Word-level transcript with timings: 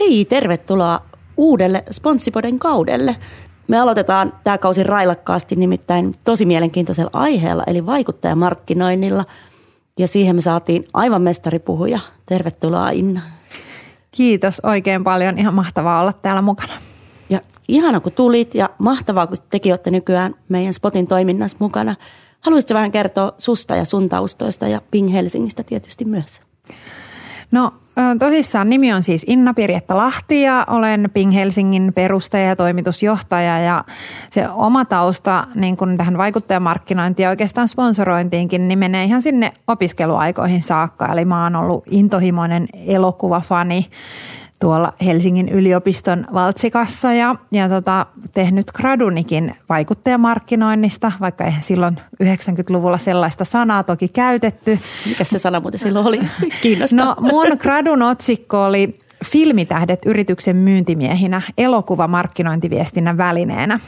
Hei, 0.00 0.24
tervetuloa 0.24 1.00
uudelle 1.36 1.84
Sponssipoden 1.90 2.58
kaudelle. 2.58 3.16
Me 3.68 3.78
aloitetaan 3.78 4.32
tämä 4.44 4.58
kausi 4.58 4.82
railakkaasti 4.82 5.56
nimittäin 5.56 6.14
tosi 6.24 6.46
mielenkiintoisella 6.46 7.10
aiheella, 7.12 7.64
eli 7.66 7.86
vaikuttajamarkkinoinnilla. 7.86 9.24
Ja 9.98 10.08
siihen 10.08 10.36
me 10.36 10.42
saatiin 10.42 10.84
aivan 10.94 11.22
mestaripuhuja. 11.22 12.00
Tervetuloa 12.26 12.90
Inna. 12.90 13.20
Kiitos 14.10 14.60
oikein 14.60 15.04
paljon. 15.04 15.38
Ihan 15.38 15.54
mahtavaa 15.54 16.00
olla 16.00 16.12
täällä 16.12 16.42
mukana. 16.42 16.72
Ja 17.30 17.40
ihana 17.68 18.00
kun 18.00 18.12
tulit 18.12 18.54
ja 18.54 18.70
mahtavaa 18.78 19.26
kun 19.26 19.36
tekin 19.50 19.72
olette 19.72 19.90
nykyään 19.90 20.34
meidän 20.48 20.74
Spotin 20.74 21.06
toiminnassa 21.06 21.56
mukana. 21.60 21.94
Haluaisitko 22.40 22.74
vähän 22.74 22.92
kertoa 22.92 23.32
susta 23.38 23.76
ja 23.76 23.84
sun 23.84 24.08
taustoista 24.08 24.68
ja 24.68 24.80
Ping 24.90 25.12
Helsingistä 25.12 25.62
tietysti 25.62 26.04
myös? 26.04 26.40
No 27.50 27.72
tosissaan 28.18 28.70
nimi 28.70 28.92
on 28.92 29.02
siis 29.02 29.24
Inna 29.26 29.54
Pirjetta 29.54 29.96
Lahti 29.96 30.42
ja 30.42 30.66
olen 30.70 31.10
Ping 31.12 31.34
Helsingin 31.34 31.92
perustaja 31.94 32.48
ja 32.48 32.56
toimitusjohtaja 32.56 33.58
ja 33.58 33.84
se 34.30 34.48
oma 34.48 34.84
tausta 34.84 35.46
niin 35.54 35.76
kun 35.76 35.96
tähän 35.96 36.18
vaikuttajamarkkinointiin 36.18 37.24
ja 37.24 37.30
oikeastaan 37.30 37.68
sponsorointiinkin 37.68 38.68
niin 38.68 38.78
menee 38.78 39.04
ihan 39.04 39.22
sinne 39.22 39.52
opiskeluaikoihin 39.66 40.62
saakka. 40.62 41.12
Eli 41.12 41.24
mä 41.24 41.42
oon 41.42 41.56
ollut 41.56 41.84
intohimoinen 41.90 42.68
elokuvafani 42.86 43.86
tuolla 44.60 44.92
Helsingin 45.04 45.48
yliopiston 45.48 46.26
valtsikassa 46.34 47.12
ja, 47.12 47.36
ja 47.52 47.68
tota, 47.68 48.06
tehnyt 48.34 48.66
gradunikin 48.72 49.54
vaikuttajamarkkinoinnista, 49.68 51.12
vaikka 51.20 51.44
eihän 51.44 51.62
silloin 51.62 51.96
90-luvulla 52.24 52.98
sellaista 52.98 53.44
sanaa 53.44 53.82
toki 53.82 54.08
käytetty. 54.08 54.78
Mikä 55.08 55.24
se 55.24 55.38
sana 55.38 55.60
muuten 55.60 55.80
silloin 55.80 56.06
oli? 56.06 56.20
Kiinnostaa. 56.62 57.04
No 57.04 57.16
mun 57.20 57.46
gradun 57.58 58.02
otsikko 58.02 58.64
oli 58.64 59.00
Filmitähdet 59.24 60.06
yrityksen 60.06 60.56
myyntimiehinä 60.56 61.42
elokuva 61.58 62.08
markkinointiviestinnän 62.08 63.18
välineenä. 63.18 63.80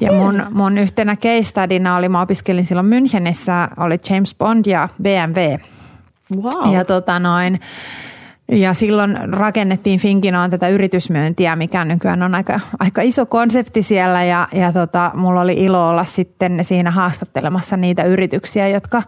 Ja 0.00 0.12
mun, 0.12 0.42
mun 0.50 0.78
yhtenä 0.78 1.16
case 1.16 1.42
studina 1.42 1.96
oli, 1.96 2.08
mä 2.08 2.20
opiskelin 2.20 2.66
silloin 2.66 2.86
Münchenissä, 2.86 3.84
oli 3.84 3.98
James 4.10 4.34
Bond 4.34 4.66
ja 4.66 4.88
BMW. 5.02 5.56
Wow. 6.42 6.74
Ja 6.74 6.84
tota 6.84 7.18
noin, 7.18 7.60
ja 8.52 8.74
silloin 8.74 9.18
rakennettiin 9.32 10.00
Finkinoon 10.00 10.50
tätä 10.50 10.68
yritysmyyntiä, 10.68 11.56
mikä 11.56 11.84
nykyään 11.84 12.22
on 12.22 12.34
aika, 12.34 12.60
aika 12.78 13.02
iso 13.02 13.26
konsepti 13.26 13.82
siellä 13.82 14.24
ja, 14.24 14.48
ja 14.52 14.72
tota, 14.72 15.10
mulla 15.14 15.40
oli 15.40 15.52
ilo 15.52 15.88
olla 15.88 16.04
sitten 16.04 16.64
siinä 16.64 16.90
haastattelemassa 16.90 17.76
niitä 17.76 18.02
yrityksiä, 18.02 18.68
jotka 18.68 19.02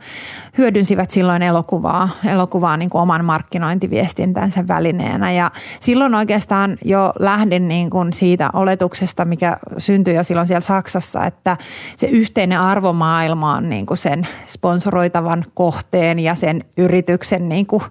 hyödynsivät 0.58 1.10
silloin 1.10 1.42
elokuvaa, 1.42 2.08
elokuvaa 2.32 2.76
niin 2.76 2.90
kuin 2.90 3.02
oman 3.02 3.24
markkinointiviestintänsä 3.24 4.68
välineenä. 4.68 5.32
Ja 5.32 5.50
silloin 5.80 6.14
oikeastaan 6.14 6.78
jo 6.84 7.12
lähdin 7.18 7.68
niin 7.68 7.90
kuin 7.90 8.12
siitä 8.12 8.50
oletuksesta, 8.52 9.24
mikä 9.24 9.56
syntyi 9.78 10.14
jo 10.14 10.24
silloin 10.24 10.46
siellä 10.46 10.60
Saksassa, 10.60 11.24
että 11.24 11.56
se 11.96 12.06
yhteinen 12.06 12.60
arvomaailma 12.60 13.54
on 13.54 13.70
niin 13.70 13.86
kuin 13.86 13.98
sen 13.98 14.28
sponsoroitavan 14.46 15.44
kohteen 15.54 16.18
ja 16.18 16.34
sen 16.34 16.64
yrityksen 16.76 17.48
niin 17.48 17.66
kuin 17.66 17.82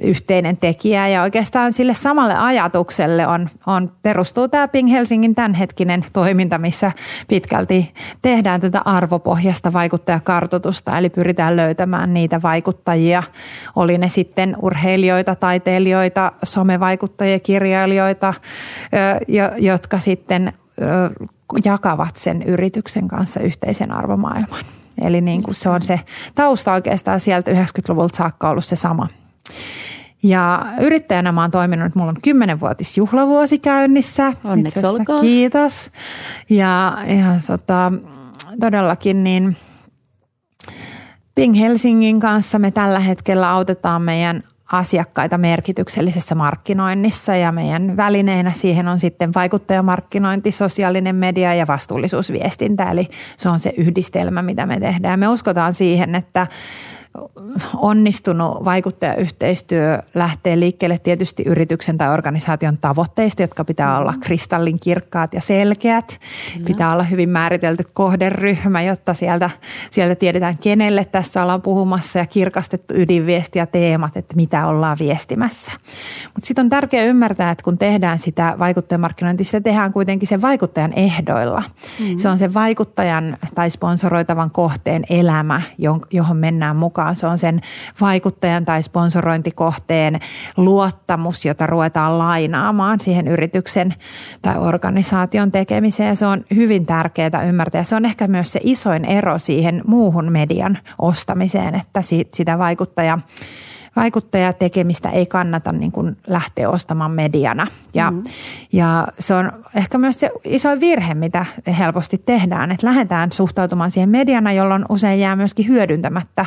yhteinen 0.00 0.56
tekijä. 0.56 1.08
Ja 1.08 1.22
oikeastaan 1.22 1.72
sille 1.72 1.94
samalle 1.94 2.34
ajatukselle 2.34 3.26
on, 3.26 3.48
on 3.66 3.92
perustuu 4.02 4.48
tämä 4.48 4.68
Ping 4.68 4.90
Helsingin 4.90 5.34
tämänhetkinen 5.34 6.04
toiminta, 6.12 6.58
missä 6.58 6.92
pitkälti 7.28 7.94
tehdään 8.22 8.60
tätä 8.60 8.82
arvopohjasta 8.84 9.72
vaikuttajakartoitusta, 9.72 10.98
eli 10.98 11.10
pyritään 11.10 11.56
löytämään 11.56 12.14
niitä 12.14 12.42
vaikuttajia, 12.42 13.22
oli 13.76 13.98
ne 13.98 14.08
sitten 14.08 14.56
urheilijoita, 14.62 15.34
taiteilijoita, 15.34 16.32
somevaikuttajia, 16.42 17.38
kirjailijoita, 17.38 18.34
jotka 19.58 19.98
sitten 19.98 20.52
jakavat 21.64 22.16
sen 22.16 22.42
yrityksen 22.42 23.08
kanssa 23.08 23.40
yhteisen 23.40 23.92
arvomaailman. 23.92 24.64
Eli 25.02 25.20
niin 25.20 25.42
kuin 25.42 25.54
se 25.54 25.68
on 25.68 25.82
se 25.82 26.00
tausta 26.34 26.72
oikeastaan 26.72 27.20
sieltä 27.20 27.50
90-luvulta 27.50 28.16
saakka 28.16 28.50
ollut 28.50 28.64
se 28.64 28.76
sama– 28.76 29.08
ja 30.22 30.66
yrittäjänä 30.80 31.32
mä 31.32 31.40
oon 31.40 31.50
toiminut, 31.50 31.94
mulla 31.94 32.10
on 32.10 32.22
kymmenenvuotis 32.22 32.98
juhlavuosi 32.98 33.58
käynnissä. 33.58 34.32
Onneksi 34.44 34.86
olkoon. 34.86 35.20
Kiitos. 35.20 35.90
Ja, 36.50 36.98
ja 37.06 37.40
sota, 37.40 37.92
todellakin 38.60 39.24
niin 39.24 39.56
Ping 41.34 41.58
Helsingin 41.58 42.20
kanssa 42.20 42.58
me 42.58 42.70
tällä 42.70 43.00
hetkellä 43.00 43.50
autetaan 43.50 44.02
meidän 44.02 44.42
asiakkaita 44.72 45.38
merkityksellisessä 45.38 46.34
markkinoinnissa 46.34 47.36
ja 47.36 47.52
meidän 47.52 47.96
välineinä 47.96 48.52
siihen 48.52 48.88
on 48.88 48.98
sitten 48.98 49.34
vaikuttajamarkkinointi, 49.34 50.50
sosiaalinen 50.50 51.16
media 51.16 51.54
ja 51.54 51.66
vastuullisuusviestintä. 51.66 52.90
Eli 52.90 53.08
se 53.36 53.48
on 53.48 53.58
se 53.58 53.72
yhdistelmä, 53.76 54.42
mitä 54.42 54.66
me 54.66 54.80
tehdään. 54.80 55.20
Me 55.20 55.28
uskotaan 55.28 55.72
siihen, 55.72 56.14
että 56.14 56.46
onnistunut 57.76 58.64
vaikuttajayhteistyö 58.64 60.02
lähtee 60.14 60.60
liikkeelle 60.60 60.98
tietysti 60.98 61.42
yrityksen 61.46 61.98
tai 61.98 62.08
organisaation 62.08 62.78
tavoitteista, 62.78 63.42
jotka 63.42 63.64
pitää 63.64 63.98
olla 63.98 64.10
mm-hmm. 64.10 64.20
kristallin 64.20 64.80
kirkkaat 64.80 65.34
ja 65.34 65.40
selkeät. 65.40 66.20
No. 66.58 66.64
Pitää 66.64 66.92
olla 66.92 67.02
hyvin 67.02 67.28
määritelty 67.28 67.84
kohderyhmä, 67.94 68.82
jotta 68.82 69.14
sieltä, 69.14 69.50
sieltä 69.90 70.14
tiedetään, 70.14 70.58
kenelle 70.58 71.04
tässä 71.04 71.42
ollaan 71.42 71.62
puhumassa 71.62 72.18
ja 72.18 72.26
kirkastettu 72.26 72.94
ydinviesti 72.94 73.58
ja 73.58 73.66
teemat, 73.66 74.16
että 74.16 74.36
mitä 74.36 74.66
ollaan 74.66 74.96
viestimässä. 75.00 75.72
Mutta 76.34 76.46
sitten 76.46 76.64
on 76.64 76.70
tärkeää 76.70 77.04
ymmärtää, 77.04 77.50
että 77.50 77.64
kun 77.64 77.78
tehdään 77.78 78.18
sitä 78.18 78.56
vaikuttajamarkkinointia, 78.58 79.44
se 79.44 79.60
tehdään 79.60 79.92
kuitenkin 79.92 80.28
sen 80.28 80.42
vaikuttajan 80.42 80.92
ehdoilla. 80.92 81.62
Mm-hmm. 82.00 82.18
Se 82.18 82.28
on 82.28 82.38
sen 82.38 82.54
vaikuttajan 82.54 83.36
tai 83.54 83.70
sponsoroitavan 83.70 84.50
kohteen 84.50 85.04
elämä, 85.10 85.62
johon 86.10 86.36
mennään 86.36 86.76
mukaan 86.76 86.99
mukaan. 87.00 87.16
Se 87.16 87.26
on 87.26 87.38
sen 87.38 87.60
vaikuttajan 88.00 88.64
tai 88.64 88.82
sponsorointikohteen 88.82 90.20
luottamus, 90.56 91.44
jota 91.44 91.66
ruvetaan 91.66 92.18
lainaamaan 92.18 93.00
siihen 93.00 93.28
yrityksen 93.28 93.94
tai 94.42 94.58
organisaation 94.58 95.52
tekemiseen. 95.52 96.16
Se 96.16 96.26
on 96.26 96.44
hyvin 96.54 96.86
tärkeää 96.86 97.44
ymmärtää. 97.48 97.84
Se 97.84 97.96
on 97.96 98.04
ehkä 98.04 98.28
myös 98.28 98.52
se 98.52 98.60
isoin 98.62 99.04
ero 99.04 99.38
siihen 99.38 99.82
muuhun 99.86 100.32
median 100.32 100.78
ostamiseen, 100.98 101.74
että 101.74 102.00
sitä 102.34 102.58
vaikuttaja 102.58 103.18
vaikuttajatekemistä 103.96 105.10
ei 105.10 105.26
kannata 105.26 105.72
niin 105.72 105.92
kuin 105.92 106.16
lähteä 106.26 106.70
ostamaan 106.70 107.10
mediana. 107.10 107.66
Ja, 107.94 108.10
mm-hmm. 108.10 108.30
ja 108.72 109.08
se 109.18 109.34
on 109.34 109.52
ehkä 109.74 109.98
myös 109.98 110.20
se 110.20 110.30
iso 110.44 110.80
virhe, 110.80 111.14
mitä 111.14 111.46
helposti 111.78 112.22
tehdään, 112.26 112.70
että 112.70 112.86
lähdetään 112.86 113.32
suhtautumaan 113.32 113.90
siihen 113.90 114.08
mediana, 114.08 114.52
jolloin 114.52 114.84
usein 114.88 115.20
jää 115.20 115.36
myöskin 115.36 115.68
hyödyntämättä 115.68 116.46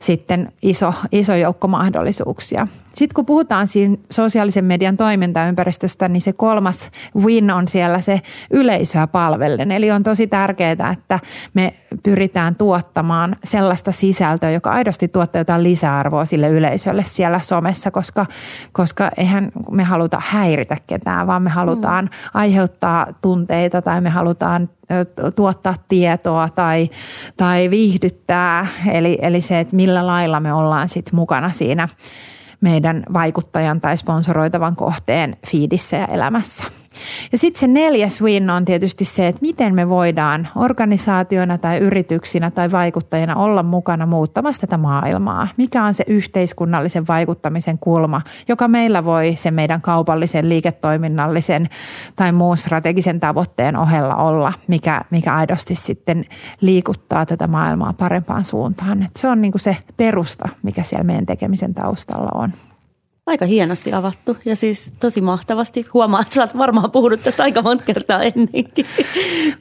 sitten 0.00 0.52
iso, 0.62 0.94
iso 1.12 1.34
joukko 1.34 1.68
mahdollisuuksia. 1.68 2.66
Sitten 2.94 3.14
kun 3.14 3.26
puhutaan 3.26 3.66
siinä 3.66 3.96
sosiaalisen 4.10 4.64
median 4.64 4.96
toimintaympäristöstä, 4.96 6.08
niin 6.08 6.20
se 6.20 6.32
kolmas 6.32 6.90
win 7.16 7.50
on 7.50 7.68
siellä 7.68 8.00
se 8.00 8.20
yleisöä 8.50 9.06
palvellen. 9.06 9.72
Eli 9.72 9.90
on 9.90 10.02
tosi 10.02 10.26
tärkeää, 10.26 10.90
että 10.92 11.20
me 11.54 11.74
pyritään 12.02 12.54
tuottamaan 12.54 13.36
sellaista 13.44 13.92
sisältöä, 13.92 14.50
joka 14.50 14.70
aidosti 14.70 15.08
tuottaa 15.08 15.40
jotain 15.40 15.62
lisäarvoa 15.62 16.24
sille 16.24 16.48
yleisölle 16.48 16.78
siellä 17.02 17.40
somessa, 17.40 17.90
koska, 17.90 18.26
koska 18.72 19.10
eihän 19.16 19.52
me 19.70 19.84
haluta 19.84 20.22
häiritä 20.26 20.76
ketään, 20.86 21.26
vaan 21.26 21.42
me 21.42 21.50
halutaan 21.50 22.04
mm. 22.04 22.10
aiheuttaa 22.34 23.06
tunteita 23.22 23.82
tai 23.82 24.00
me 24.00 24.10
halutaan 24.10 24.68
tuottaa 25.36 25.74
tietoa 25.88 26.48
tai, 26.48 26.90
tai 27.36 27.70
viihdyttää. 27.70 28.66
Eli, 28.92 29.18
eli 29.22 29.40
se, 29.40 29.60
että 29.60 29.76
millä 29.76 30.06
lailla 30.06 30.40
me 30.40 30.52
ollaan 30.52 30.88
sitten 30.88 31.16
mukana 31.16 31.50
siinä 31.50 31.88
meidän 32.60 33.02
vaikuttajan 33.12 33.80
tai 33.80 33.96
sponsoroitavan 33.96 34.76
kohteen 34.76 35.36
fiidissä 35.46 35.96
ja 35.96 36.06
elämässä. 36.06 36.64
Ja 37.32 37.38
sitten 37.38 37.60
se 37.60 37.66
neljäs 37.66 38.22
win 38.22 38.50
on 38.50 38.64
tietysti 38.64 39.04
se, 39.04 39.28
että 39.28 39.40
miten 39.40 39.74
me 39.74 39.88
voidaan 39.88 40.48
organisaationa 40.56 41.58
tai 41.58 41.78
yrityksinä 41.78 42.50
tai 42.50 42.70
vaikuttajina 42.70 43.36
olla 43.36 43.62
mukana 43.62 44.06
muuttamassa 44.06 44.60
tätä 44.60 44.76
maailmaa. 44.76 45.48
Mikä 45.56 45.84
on 45.84 45.94
se 45.94 46.04
yhteiskunnallisen 46.06 47.06
vaikuttamisen 47.06 47.78
kulma, 47.78 48.22
joka 48.48 48.68
meillä 48.68 49.04
voi 49.04 49.34
sen 49.36 49.54
meidän 49.54 49.80
kaupallisen, 49.80 50.48
liiketoiminnallisen 50.48 51.68
tai 52.16 52.32
muun 52.32 52.56
strategisen 52.56 53.20
tavoitteen 53.20 53.76
ohella 53.76 54.14
olla, 54.14 54.52
mikä, 54.68 55.00
mikä 55.10 55.34
aidosti 55.34 55.74
sitten 55.74 56.24
liikuttaa 56.60 57.26
tätä 57.26 57.46
maailmaa 57.46 57.92
parempaan 57.92 58.44
suuntaan. 58.44 59.02
Et 59.02 59.16
se 59.16 59.28
on 59.28 59.40
niinku 59.40 59.58
se 59.58 59.76
perusta, 59.96 60.48
mikä 60.62 60.82
siellä 60.82 61.04
meidän 61.04 61.26
tekemisen 61.26 61.74
taustalla 61.74 62.30
on. 62.34 62.52
Aika 63.28 63.46
hienosti 63.46 63.92
avattu 63.92 64.36
ja 64.44 64.56
siis 64.56 64.92
tosi 65.00 65.20
mahtavasti. 65.20 65.86
Huomaa, 65.94 66.20
että 66.20 66.34
sä 66.34 66.40
oot 66.40 66.58
varmaan 66.58 66.90
puhunut 66.90 67.22
tästä 67.22 67.42
aika 67.42 67.62
monta 67.62 67.84
kertaa 67.84 68.22
ennenkin. 68.22 68.86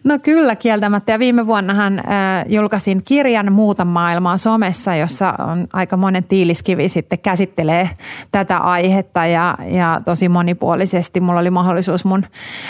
No 0.04 0.20
kyllä 0.20 0.56
kieltämättä 0.56 1.12
ja 1.12 1.20
viime 1.20 1.48
vuonnahan 1.48 2.00
äh, 2.00 2.46
julkaisin 2.48 3.04
kirjan 3.04 3.54
Muuta 3.54 3.86
maailmaa 3.86 4.38
somessa, 4.38 4.96
jossa 4.96 5.34
on 5.48 5.68
aika 5.74 5.98
monen 5.98 6.24
tiiliskivi 6.24 6.90
sitten 6.90 7.20
käsittelee 7.20 7.90
tätä 8.32 8.58
aihetta 8.58 9.26
ja, 9.26 9.58
ja 9.66 10.02
tosi 10.06 10.30
monipuolisesti. 10.30 11.20
Mulla 11.20 11.40
oli 11.40 11.52
mahdollisuus 11.52 12.06
mun 12.06 12.24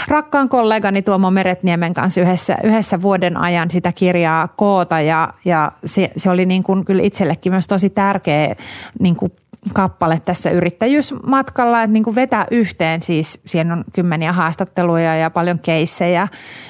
rakkaan 0.07 0.49
kollegani 0.49 1.01
Tuomo 1.01 1.31
Meretniemen 1.31 1.93
kanssa 1.93 2.21
yhdessä, 2.21 2.57
yhdessä 2.63 3.01
vuoden 3.01 3.37
ajan 3.37 3.71
sitä 3.71 3.91
kirjaa 3.91 4.47
koota 4.47 5.01
ja, 5.01 5.33
ja 5.45 5.71
se, 5.85 6.11
se 6.17 6.29
oli 6.29 6.45
niin 6.45 6.63
kuin 6.63 6.85
kyllä 6.85 7.03
itsellekin 7.03 7.51
myös 7.51 7.67
tosi 7.67 7.89
tärkeä 7.89 8.55
niin 8.99 9.15
kuin 9.15 9.31
kappale 9.73 10.21
tässä 10.25 10.49
yrittäjyysmatkalla, 10.49 11.83
että 11.83 11.93
niin 11.93 12.03
kuin 12.03 12.15
vetää 12.15 12.45
yhteen 12.51 13.01
siis, 13.01 13.39
siinä 13.45 13.73
on 13.73 13.83
kymmeniä 13.93 14.33
haastatteluja 14.33 15.15
ja 15.15 15.29
paljon 15.29 15.59
keissejä 15.59 16.27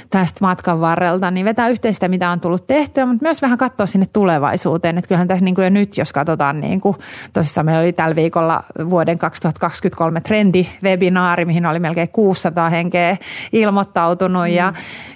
tästä 0.09 0.37
matkan 0.41 0.81
varrelta, 0.81 1.31
niin 1.31 1.45
vetää 1.45 1.69
yhteen 1.69 1.93
sitä, 1.93 2.07
mitä 2.07 2.31
on 2.31 2.39
tullut 2.39 2.67
tehtyä, 2.67 3.05
mutta 3.05 3.23
myös 3.23 3.41
vähän 3.41 3.57
katsoa 3.57 3.85
sinne 3.85 4.07
tulevaisuuteen. 4.13 4.97
Että 4.97 5.07
kyllähän 5.07 5.27
tässä 5.27 5.45
niin 5.45 5.55
kuin 5.55 5.63
jo 5.63 5.69
nyt, 5.69 5.97
jos 5.97 6.13
katsotaan, 6.13 6.61
niin 6.61 6.81
kuin, 6.81 6.95
tosissaan 7.33 7.65
meillä 7.65 7.81
oli 7.81 7.93
tällä 7.93 8.15
viikolla 8.15 8.63
vuoden 8.89 9.17
2023 9.17 10.21
trendi-webinaari, 10.21 11.45
mihin 11.45 11.65
oli 11.65 11.79
melkein 11.79 12.09
600 12.09 12.69
henkeä 12.69 13.17
ilmoittautunut 13.53 14.41
mm. 14.41 14.55
ja, 14.55 14.73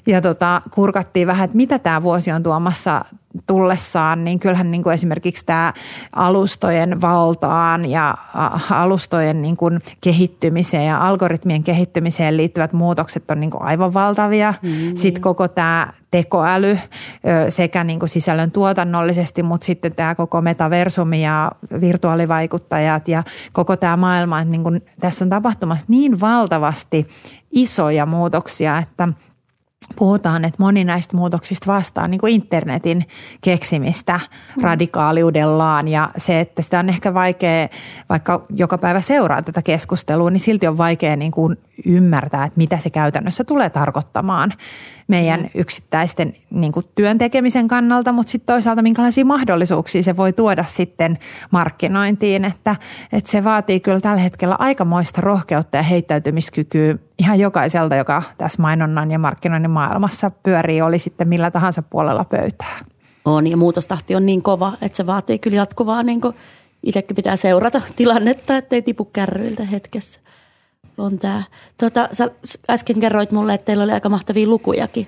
ja 0.08 0.22
tota, 0.22 0.62
kurkattiin 0.72 1.28
vähän, 1.28 1.46
että 1.46 1.58
mitä 1.58 1.80
tämä 1.80 2.02
vuosi 2.02 2.32
on 2.32 2.44
tuomassa 2.44 3.06
tullessaan, 3.48 4.24
niin 4.24 4.40
kyllähän 4.40 4.72
niin 4.72 4.84
kuin 4.84 4.94
esimerkiksi 4.94 5.46
tämä 5.46 5.74
alustojen 6.16 7.02
valtaan 7.02 7.86
ja 7.86 8.18
alustojen 8.70 9.42
niin 9.42 9.58
kuin 9.58 9.80
kehittymiseen 10.02 10.86
ja 10.86 10.98
algoritmien 10.98 11.64
kehittymiseen 11.64 12.38
liittyvät 12.38 12.74
muutokset 12.74 13.32
on 13.32 13.40
niin 13.40 13.52
kuin 13.52 13.64
aivan 13.64 13.94
valtavia. 13.94 14.54
Mm. 14.62 14.96
Sitten 14.96 15.22
koko 15.22 15.48
tämä 15.48 15.88
tekoäly 16.12 16.80
sekä 17.50 17.84
niin 17.84 18.00
kuin 18.00 18.10
sisällön 18.10 18.52
tuotannollisesti, 18.52 19.44
mutta 19.44 19.66
sitten 19.66 19.96
tämä 19.96 20.16
koko 20.16 20.42
metaversumi 20.42 21.24
ja 21.24 21.52
virtuaalivaikuttajat 21.82 23.08
ja 23.08 23.24
koko 23.54 23.76
tämä 23.76 23.98
maailma, 23.98 24.40
että 24.40 24.52
niin 24.52 24.64
kuin 24.64 24.86
tässä 25.00 25.26
on 25.26 25.30
tapahtumassa 25.30 25.86
niin 25.90 26.20
valtavasti 26.20 27.08
isoja 27.52 28.06
muutoksia, 28.06 28.78
että– 28.78 29.08
puhutaan, 29.96 30.46
että 30.46 30.64
moni 30.64 30.84
näistä 30.84 31.18
muutoksista 31.18 31.74
vastaa 31.74 32.08
niin 32.08 32.20
kuin 32.20 32.34
internetin 32.34 33.06
keksimistä 33.42 34.20
mm. 34.56 34.64
radikaaliudellaan 34.64 35.88
ja 35.88 36.10
se, 36.18 36.40
että 36.40 36.62
sitä 36.62 36.80
on 36.80 36.90
ehkä 36.90 37.14
vaikea, 37.14 37.68
vaikka 38.10 38.46
joka 38.56 38.78
päivä 38.78 39.02
seuraa 39.02 39.42
tätä 39.42 39.62
keskustelua, 39.62 40.30
niin 40.30 40.40
silti 40.40 40.68
on 40.68 40.78
vaikea 40.78 41.16
niin 41.16 41.32
kuin 41.32 41.58
ymmärtää, 41.86 42.46
että 42.46 42.58
mitä 42.58 42.78
se 42.78 42.90
käytännössä 42.90 43.44
tulee 43.44 43.70
tarkoittamaan 43.70 44.54
meidän 45.08 45.40
mm. 45.40 45.50
yksittäisten 45.56 46.34
niin 46.50 46.72
kuin 46.72 46.86
työn 46.96 47.18
tekemisen 47.18 47.68
kannalta, 47.68 48.12
mutta 48.12 48.32
sitten 48.32 48.54
toisaalta 48.54 48.82
minkälaisia 48.82 49.26
mahdollisuuksia 49.26 50.04
se 50.04 50.18
voi 50.18 50.34
tuoda 50.34 50.64
sitten 50.64 51.20
markkinointiin, 51.52 52.46
että, 52.46 52.76
että 53.14 53.32
se 53.32 53.44
vaatii 53.44 53.80
kyllä 53.80 54.00
tällä 54.00 54.22
hetkellä 54.22 54.56
aikamoista 54.60 55.22
rohkeutta 55.22 55.78
ja 55.78 55.84
heittäytymiskykyä 55.84 56.96
ihan 57.22 57.40
jokaiselta, 57.40 57.96
joka 57.96 58.24
tässä 58.38 58.62
mainonnan 58.62 59.12
ja 59.12 59.20
markkinoinnin 59.20 59.72
maailmassa 59.72 60.32
pyörii, 60.44 60.82
oli 60.82 61.00
sitten 61.00 61.28
millä 61.28 61.52
tahansa 61.52 61.82
puolella 61.82 62.26
pöytää. 62.26 62.80
On 63.26 63.48
ja 63.48 63.58
muutostahti 63.58 64.16
on 64.16 64.26
niin 64.26 64.42
kova, 64.42 64.74
että 64.82 64.96
se 64.96 65.06
vaatii 65.06 65.40
kyllä 65.40 65.58
jatkuvaa, 65.58 66.04
niin 66.04 66.22
kuin 66.22 66.36
itsekin 66.84 67.16
pitää 67.16 67.36
seurata 67.36 67.82
tilannetta, 67.96 68.58
ettei 68.58 68.82
tipu 68.82 69.06
kärryiltä 69.06 69.64
hetkessä 69.64 70.22
on 70.98 71.20
tämä. 71.20 71.44
Tota, 71.78 72.10
sä 72.12 72.30
äsken 72.70 73.00
kerroit 73.00 73.32
mulle, 73.32 73.54
että 73.54 73.66
teillä 73.66 73.84
oli 73.84 73.92
aika 73.92 74.10
mahtavia 74.10 74.48
lukujakin 74.48 75.08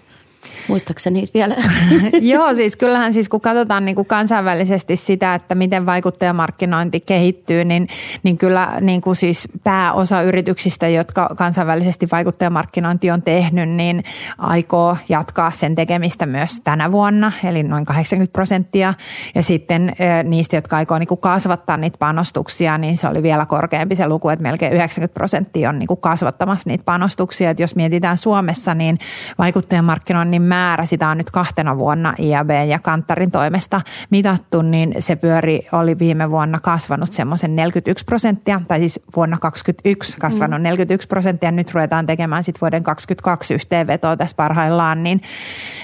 Muistaakseni 0.67 1.19
niitä 1.19 1.33
vielä? 1.33 1.55
Joo, 2.33 2.53
siis 2.53 2.75
kyllähän 2.75 3.13
siis 3.13 3.29
kun 3.29 3.41
katsotaan 3.41 3.85
niin 3.85 3.95
kuin 3.95 4.05
kansainvälisesti 4.05 4.95
sitä, 4.95 5.35
että 5.35 5.55
miten 5.55 5.85
vaikuttajamarkkinointi 5.85 6.99
kehittyy, 6.99 7.65
niin, 7.65 7.87
niin 8.23 8.37
kyllä 8.37 8.77
niin 8.81 9.01
kuin 9.01 9.15
siis 9.15 9.47
pääosa 9.63 10.21
yrityksistä, 10.21 10.87
jotka 10.87 11.29
kansainvälisesti 11.35 12.07
vaikuttajamarkkinointi 12.11 13.11
on 13.11 13.21
tehnyt, 13.21 13.69
niin 13.69 14.03
aikoo 14.37 14.97
jatkaa 15.09 15.51
sen 15.51 15.75
tekemistä 15.75 16.25
myös 16.25 16.61
tänä 16.63 16.91
vuonna, 16.91 17.31
eli 17.43 17.63
noin 17.63 17.85
80 17.85 18.33
prosenttia. 18.33 18.93
Ja 19.35 19.43
sitten 19.43 19.93
niistä, 20.23 20.55
jotka 20.55 20.77
aikoo 20.77 20.99
niin 20.99 21.07
kuin 21.07 21.21
kasvattaa 21.21 21.77
niitä 21.77 21.97
panostuksia, 21.97 22.77
niin 22.77 22.97
se 22.97 23.07
oli 23.07 23.23
vielä 23.23 23.45
korkeampi 23.45 23.95
se 23.95 24.07
luku, 24.07 24.29
että 24.29 24.43
melkein 24.43 24.73
90 24.73 25.13
prosenttia 25.13 25.69
on 25.69 25.79
niin 25.79 25.87
kuin 25.87 26.01
kasvattamassa 26.01 26.69
niitä 26.69 26.83
panostuksia. 26.83 27.49
Että 27.49 27.63
jos 27.63 27.75
mietitään 27.75 28.17
Suomessa, 28.17 28.73
niin 28.73 28.99
vaikuttajamarkkinoinnin 29.37 30.32
markkinoinnin 30.33 30.41
määrä, 30.41 30.85
sitä 30.85 31.09
on 31.09 31.17
nyt 31.17 31.31
kahtena 31.31 31.77
vuonna 31.77 32.13
IAB 32.19 32.49
ja 32.67 32.79
Kantarin 32.79 33.31
toimesta 33.31 33.81
mitattu, 34.09 34.61
niin 34.61 34.95
se 34.99 35.15
pyöri 35.15 35.67
oli 35.71 35.99
viime 35.99 36.29
vuonna 36.29 36.59
kasvanut 36.59 37.11
semmoisen 37.11 37.55
41 37.55 38.05
prosenttia, 38.05 38.61
tai 38.67 38.79
siis 38.79 38.99
vuonna 39.15 39.37
2021 39.37 40.17
kasvanut 40.17 40.59
mm. 40.59 40.63
41 40.63 41.07
prosenttia, 41.07 41.51
nyt 41.51 41.73
ruvetaan 41.73 42.05
tekemään 42.05 42.43
sitten 42.43 42.61
vuoden 42.61 42.83
2022 42.83 43.53
yhteenvetoa 43.53 44.17
tässä 44.17 44.35
parhaillaan, 44.35 45.03
niin, 45.03 45.21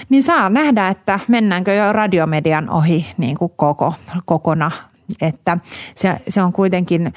niin 0.08 0.22
saa 0.22 0.48
nähdä, 0.50 0.88
että 0.88 1.20
mennäänkö 1.28 1.74
jo 1.74 1.92
radiomedian 1.92 2.70
ohi 2.70 3.06
niin 3.18 3.36
kuin 3.36 3.52
koko, 3.56 3.94
kokona 4.24 4.70
että 5.20 5.58
se, 5.94 6.20
se 6.28 6.42
on 6.42 6.52
kuitenkin, 6.52 7.12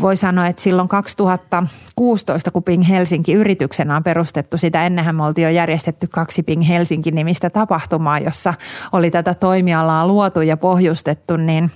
voi 0.00 0.16
sanoa, 0.16 0.46
että 0.46 0.62
silloin 0.62 0.88
2016, 0.88 2.50
kun 2.50 2.62
Ping 2.62 2.88
Helsinki 2.88 3.32
yrityksenä 3.32 3.96
on 3.96 4.04
perustettu, 4.04 4.58
sitä 4.58 4.86
ennenhän 4.86 5.16
me 5.16 5.24
oltiin 5.24 5.44
jo 5.44 5.50
järjestetty 5.50 6.06
kaksi 6.06 6.42
Ping 6.42 6.68
Helsinki-nimistä 6.68 7.50
tapahtumaa, 7.50 8.18
jossa 8.18 8.54
oli 8.92 9.10
tätä 9.10 9.34
toimialaa 9.34 10.06
luotu 10.06 10.40
ja 10.40 10.56
pohjustettu, 10.56 11.36
niin, 11.36 11.70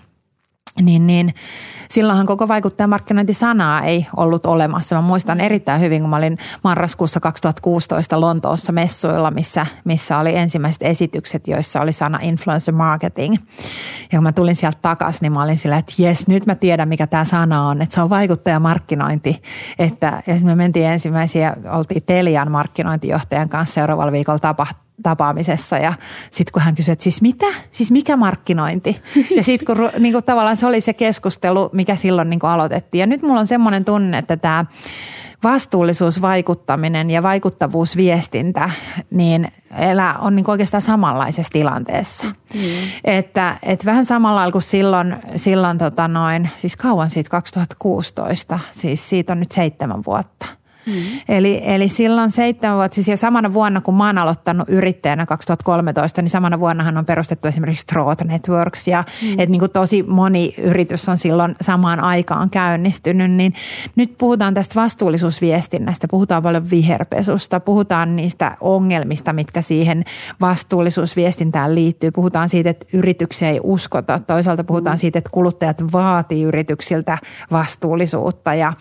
niin, 0.83 1.07
niin 1.07 1.35
silloinhan 1.91 2.27
koko 2.27 2.49
vaikuttajamarkkinointi-sanaa 2.49 3.83
ei 3.83 4.07
ollut 4.17 4.47
olemassa. 4.47 4.97
Mä 4.97 5.03
muistan 5.03 5.41
erittäin 5.41 5.81
hyvin, 5.81 6.01
kun 6.01 6.11
mä 6.11 6.17
olin 6.17 6.39
marraskuussa 6.65 7.21
2016 7.21 8.21
Lontoossa 8.21 8.73
messuilla, 8.73 9.31
missä, 9.31 9.67
missä 9.85 10.19
oli 10.19 10.37
ensimmäiset 10.37 10.83
esitykset, 10.83 11.49
joissa 11.49 11.81
oli 11.81 11.93
sana 11.93 12.19
influencer 12.23 12.75
marketing. 12.75 13.35
Ja 14.13 14.19
kun 14.19 14.23
mä 14.23 14.33
tulin 14.33 14.57
sieltä 14.57 14.79
takaisin, 14.83 15.19
niin 15.23 15.33
mä 15.33 15.43
olin 15.43 15.59
sillä, 15.59 15.77
että 15.77 15.95
jes, 15.99 16.27
nyt 16.27 16.47
mä 16.47 16.55
tiedän, 16.55 16.89
mikä 16.89 17.07
tämä 17.07 17.25
sana 17.25 17.69
on, 17.69 17.83
että 17.83 17.95
se 17.95 18.03
on 18.03 18.11
vaikuttajamarkkinointi. 18.11 19.43
Että, 19.79 20.23
ja 20.27 20.35
sitten 20.35 20.47
me 20.47 20.55
mentiin 20.55 20.87
ensimmäisiä, 20.87 21.57
oltiin 21.73 22.03
Telian 22.03 22.51
markkinointijohtajan 22.51 23.49
kanssa 23.49 23.75
seuraavalla 23.75 24.13
viikolla 24.13 24.39
tapaht, 24.39 24.84
tapaamisessa 25.03 25.79
ja 25.79 25.95
sitten 26.31 26.53
kun 26.53 26.63
hän 26.63 26.75
kysyi, 26.75 26.93
että 26.93 27.03
siis 27.03 27.23
mitä? 27.23 27.47
Siis 27.73 27.91
mikä 27.91 28.17
markkinointi? 28.17 29.03
Ja 29.37 29.43
sitten 29.43 29.77
kun 29.77 29.91
niin 29.99 30.13
kuin 30.13 30.25
tavallaan 30.25 30.57
se 30.57 30.67
oli 30.67 30.81
se 30.81 30.93
keskustelu, 30.93 31.71
mikä 31.73 31.97
silloin 31.97 32.31
niin 32.31 32.41
kuin 32.41 32.51
aloitettiin. 32.51 33.01
Ja 33.01 33.07
nyt 33.07 33.23
mulla 33.23 33.41
on 33.41 33.47
semmoinen 33.47 33.85
tunne, 33.85 34.19
että 34.19 34.37
tämä 34.37 34.65
vastuullisuusvaikuttaminen 35.45 37.11
ja 37.11 37.23
vaikuttavuusviestintä, 37.23 38.71
niin 39.11 39.49
elää, 39.79 40.19
on 40.19 40.37
niin 40.37 40.51
oikeastaan 40.51 40.83
samanlaisessa 40.83 41.53
tilanteessa. 41.53 42.27
Mm. 42.55 42.61
Että, 43.05 43.59
että 43.63 43.87
vähän 43.87 44.05
samalla 44.05 44.37
lailla 44.37 44.53
kuin 44.53 44.63
silloin, 44.63 45.17
silloin 45.37 45.79
tota 45.79 46.09
noin, 46.09 46.51
siis 46.57 46.77
kauan 46.77 47.11
siitä 47.11 47.31
2016, 47.31 48.59
siis 48.73 49.09
siitä 49.09 49.33
on 49.33 49.41
nyt 49.41 49.53
seitsemän 49.53 50.05
vuotta– 50.07 50.47
Mm. 50.87 50.93
Eli, 51.29 51.61
eli 51.65 51.89
silloin 51.89 52.31
seitsemän 52.31 52.77
vuotta, 52.77 52.95
siis 52.95 53.09
ja 53.09 53.17
samana 53.17 53.53
vuonna 53.53 53.81
kun 53.81 53.95
mä 53.95 54.07
oon 54.07 54.19
aloittanut 54.19 54.69
yrittäjänä 54.69 55.27
2013, 55.27 56.23
niin 56.23 56.31
samana 56.31 56.61
vuonnahan 56.61 56.99
on 56.99 57.07
perustettu 57.07 57.49
esimerkiksi 57.49 57.87
Trot 57.87 58.21
Networks. 58.25 58.89
Ja 58.89 59.05
mm. 59.23 59.31
että 59.31 59.47
niin 59.47 59.61
kuin 59.61 59.71
tosi 59.71 60.03
moni 60.03 60.55
yritys 60.59 61.09
on 61.09 61.17
silloin 61.17 61.55
samaan 61.61 62.01
aikaan 62.01 62.51
käynnistynyt, 62.51 63.31
niin 63.31 63.55
nyt 63.97 64.19
puhutaan 64.19 64.55
tästä 64.55 64.81
vastuullisuusviestinnästä, 64.81 66.09
puhutaan 66.09 66.43
paljon 66.43 66.71
viherpesusta, 66.71 67.61
puhutaan 67.61 68.17
niistä 68.17 68.57
ongelmista, 68.61 69.33
mitkä 69.33 69.63
siihen 69.63 70.05
vastuullisuusviestintään 70.41 71.75
liittyy, 71.75 72.11
puhutaan 72.11 72.49
siitä, 72.49 72.71
että 72.71 72.87
yrityksiä 72.93 73.51
ei 73.51 73.61
uskota, 73.63 74.21
toisaalta 74.27 74.65
puhutaan 74.65 74.97
mm. 74.97 74.99
siitä, 74.99 75.19
että 75.19 75.31
kuluttajat 75.31 75.93
vaatii 75.93 76.43
yrityksiltä 76.43 77.19
vastuullisuutta. 77.53 78.55
Ja 78.55 78.73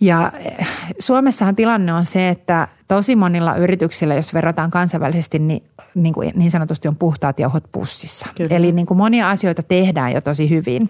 ja 0.00 0.32
eh, 0.34 0.68
Suomessahan 0.98 1.56
tilanne 1.56 1.92
on 1.92 2.06
se, 2.06 2.28
että 2.28 2.68
tosi 2.88 3.16
monilla 3.16 3.56
yrityksillä, 3.56 4.14
jos 4.14 4.34
verrataan 4.34 4.70
kansainvälisesti, 4.70 5.38
niin, 5.38 5.62
niin, 5.94 6.14
kuin 6.14 6.32
niin 6.36 6.50
sanotusti 6.50 6.88
on 6.88 6.96
puhtaat 6.96 7.40
jauhot 7.40 7.64
pussissa. 7.72 8.26
Kyllä. 8.36 8.56
Eli 8.56 8.72
niin 8.72 8.86
kuin 8.86 8.98
monia 8.98 9.30
asioita 9.30 9.62
tehdään 9.62 10.12
jo 10.12 10.20
tosi 10.20 10.50
hyvin 10.50 10.88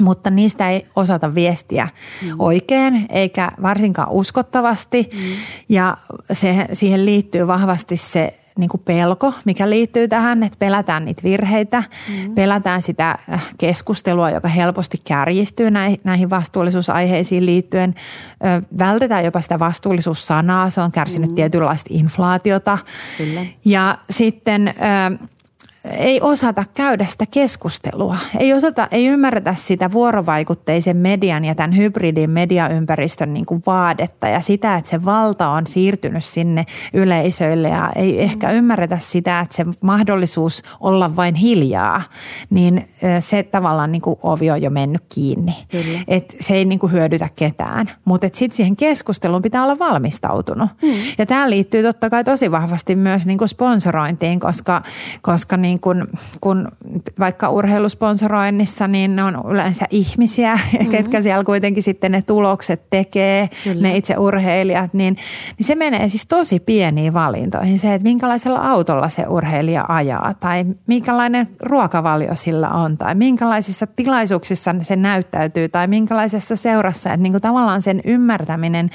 mutta 0.00 0.30
niistä 0.30 0.70
ei 0.70 0.86
osata 0.96 1.34
viestiä 1.34 1.88
mm. 2.22 2.34
oikein 2.38 3.06
eikä 3.10 3.52
varsinkaan 3.62 4.10
uskottavasti. 4.10 5.10
Mm. 5.12 5.20
Ja 5.68 5.96
se, 6.32 6.66
siihen 6.72 7.06
liittyy 7.06 7.46
vahvasti 7.46 7.96
se 7.96 8.38
niin 8.58 8.68
kuin 8.68 8.82
pelko, 8.84 9.34
mikä 9.44 9.70
liittyy 9.70 10.08
tähän, 10.08 10.42
että 10.42 10.56
pelätään 10.58 11.04
niitä 11.04 11.22
virheitä, 11.22 11.82
mm. 12.08 12.34
pelätään 12.34 12.82
sitä 12.82 13.18
äh, 13.32 13.46
keskustelua, 13.58 14.30
joka 14.30 14.48
helposti 14.48 15.00
kärjistyy 15.04 15.70
näihin 16.04 16.30
vastuullisuusaiheisiin 16.30 17.46
liittyen. 17.46 17.94
Vältetään 18.78 19.24
jopa 19.24 19.40
sitä 19.40 19.58
vastuullisuussanaa, 19.58 20.70
se 20.70 20.80
on 20.80 20.92
kärsinyt 20.92 21.30
mm. 21.30 21.34
tietynlaista 21.34 21.88
inflaatiota. 21.92 22.78
Kyllä. 23.18 23.40
Ja 23.64 23.98
sitten 24.10 24.74
ei 25.90 26.20
osata 26.20 26.64
käydä 26.74 27.06
sitä 27.06 27.24
keskustelua. 27.30 28.16
Ei, 28.38 28.54
osata, 28.54 28.88
ei 28.90 29.06
ymmärretä 29.06 29.54
sitä 29.54 29.92
vuorovaikutteisen 29.92 30.96
median 30.96 31.44
ja 31.44 31.54
tämän 31.54 31.76
hybridin 31.76 32.30
mediaympäristön 32.30 33.34
niin 33.34 33.46
kuin 33.46 33.62
vaadetta 33.66 34.28
ja 34.28 34.40
sitä, 34.40 34.76
että 34.76 34.90
se 34.90 35.04
valta 35.04 35.48
on 35.48 35.66
siirtynyt 35.66 36.24
sinne 36.24 36.66
yleisöille 36.92 37.68
ja 37.68 37.92
ei 37.96 38.22
ehkä 38.22 38.50
ymmärretä 38.50 38.98
sitä, 38.98 39.40
että 39.40 39.56
se 39.56 39.66
mahdollisuus 39.80 40.62
olla 40.80 41.16
vain 41.16 41.34
hiljaa, 41.34 42.02
niin 42.50 42.88
se 43.20 43.42
tavallaan 43.42 43.92
niin 43.92 44.02
kuin 44.02 44.18
ovi 44.22 44.50
on 44.50 44.62
jo 44.62 44.70
mennyt 44.70 45.02
kiinni. 45.08 45.54
Kyllä. 45.70 45.98
Et 46.08 46.36
se 46.40 46.54
ei 46.54 46.64
niin 46.64 46.78
kuin 46.78 46.92
hyödytä 46.92 47.28
ketään, 47.36 47.90
mutta 48.04 48.28
sitten 48.32 48.56
siihen 48.56 48.76
keskusteluun 48.76 49.42
pitää 49.42 49.64
olla 49.64 49.78
valmistautunut. 49.78 50.70
Hmm. 50.82 50.94
Ja 51.18 51.26
tämä 51.26 51.50
liittyy 51.50 51.82
totta 51.82 52.10
kai 52.10 52.24
tosi 52.24 52.50
vahvasti 52.50 52.96
myös 52.96 53.26
niin 53.26 53.38
kuin 53.38 53.48
sponsorointiin, 53.48 54.40
koska, 54.40 54.82
koska 55.22 55.56
niin 55.56 55.77
niin 55.78 55.80
kun, 55.80 56.08
kun 56.40 56.68
vaikka 57.18 57.50
urheilusponsoroinnissa, 57.50 58.88
niin 58.88 59.16
ne 59.16 59.24
on 59.24 59.42
yleensä 59.50 59.84
ihmisiä, 59.90 60.54
mm-hmm. 60.72 60.90
ketkä 60.90 61.22
siellä 61.22 61.44
kuitenkin 61.44 61.82
sitten 61.82 62.12
ne 62.12 62.22
tulokset 62.22 62.82
tekee, 62.90 63.48
Kyllä. 63.64 63.82
ne 63.82 63.96
itse 63.96 64.16
urheilijat, 64.18 64.94
niin, 64.94 65.16
niin 65.58 65.66
se 65.66 65.74
menee 65.74 66.08
siis 66.08 66.26
tosi 66.26 66.60
pieniin 66.60 67.14
valintoihin. 67.14 67.78
Se, 67.78 67.94
että 67.94 68.08
minkälaisella 68.08 68.58
autolla 68.58 69.08
se 69.08 69.26
urheilija 69.28 69.84
ajaa 69.88 70.34
tai 70.34 70.64
minkälainen 70.86 71.48
ruokavalio 71.62 72.34
sillä 72.34 72.68
on 72.68 72.98
tai 72.98 73.14
minkälaisissa 73.14 73.86
tilaisuuksissa 73.86 74.74
se 74.82 74.96
näyttäytyy 74.96 75.68
tai 75.68 75.86
minkälaisessa 75.86 76.56
seurassa. 76.56 77.08
Että 77.08 77.22
niin 77.22 77.32
kuin 77.32 77.42
tavallaan 77.42 77.82
sen 77.82 78.00
ymmärtäminen, 78.04 78.90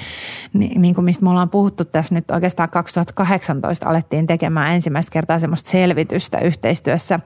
niin, 0.52 0.82
niin 0.82 0.94
kuin 0.94 1.04
mistä 1.04 1.24
me 1.24 1.30
ollaan 1.30 1.50
puhuttu 1.50 1.84
tässä 1.84 2.14
nyt 2.14 2.30
oikeastaan 2.30 2.68
2018 2.70 3.88
alettiin 3.88 4.26
tekemään 4.26 4.74
ensimmäistä 4.74 5.12
kertaa 5.12 5.38
semmoista 5.38 5.70
selvitystä 5.70 6.38
yhteen 6.38 6.63
yhteistyössä 6.64 7.20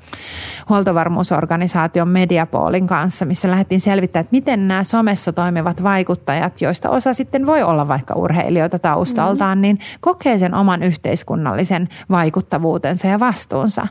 huoltovarmuusorganisaation 0.69 2.09
Mediapoolin 2.09 2.87
kanssa, 2.87 3.25
missä 3.25 3.51
lähdettiin 3.51 3.81
selvittämään, 3.81 4.25
että 4.25 4.37
miten 4.37 4.69
nämä 4.69 4.85
somessa 4.85 5.33
toimivat 5.33 5.83
vaikuttajat, 5.83 6.61
joista 6.61 6.91
osa 6.91 7.15
sitten 7.15 7.47
voi 7.47 7.63
olla 7.63 7.89
vaikka 7.89 8.15
urheilijoita 8.15 8.79
taustaltaan, 8.79 9.59
mm. 9.59 9.63
niin 9.63 9.79
kokee 10.01 10.39
sen 10.39 10.55
oman 10.55 10.83
yhteiskunnallisen 10.83 11.89
vaikuttavuutensa 12.11 13.07
ja 13.07 13.21
vastuunsa. 13.21 13.87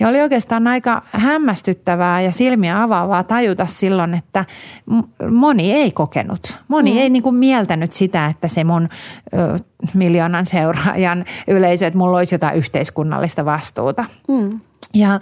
Ja 0.00 0.08
oli 0.08 0.20
oikeastaan 0.20 0.66
aika 0.66 1.02
hämmästyttävää 1.12 2.20
ja 2.20 2.32
silmiä 2.32 2.82
avaavaa 2.82 3.24
tajuta 3.24 3.66
silloin, 3.66 4.14
että 4.14 4.44
moni 5.30 5.72
ei 5.72 5.90
kokenut. 5.90 6.58
Moni 6.68 6.92
mm. 6.92 6.98
ei 6.98 7.10
niin 7.10 7.22
kuin 7.22 7.34
mieltänyt 7.34 7.92
sitä, 7.92 8.26
että 8.26 8.48
se 8.48 8.64
mun 8.64 8.88
ö, 9.34 9.58
miljoonan 9.94 10.46
seuraajan 10.46 11.24
yleisö, 11.48 11.86
että 11.86 11.98
mulla 11.98 12.18
olisi 12.18 12.34
jotain 12.34 12.56
yhteiskunnallista 12.56 13.44
vastuuta. 13.44 14.04
Mm. 14.28 14.60
Ja 14.94 15.20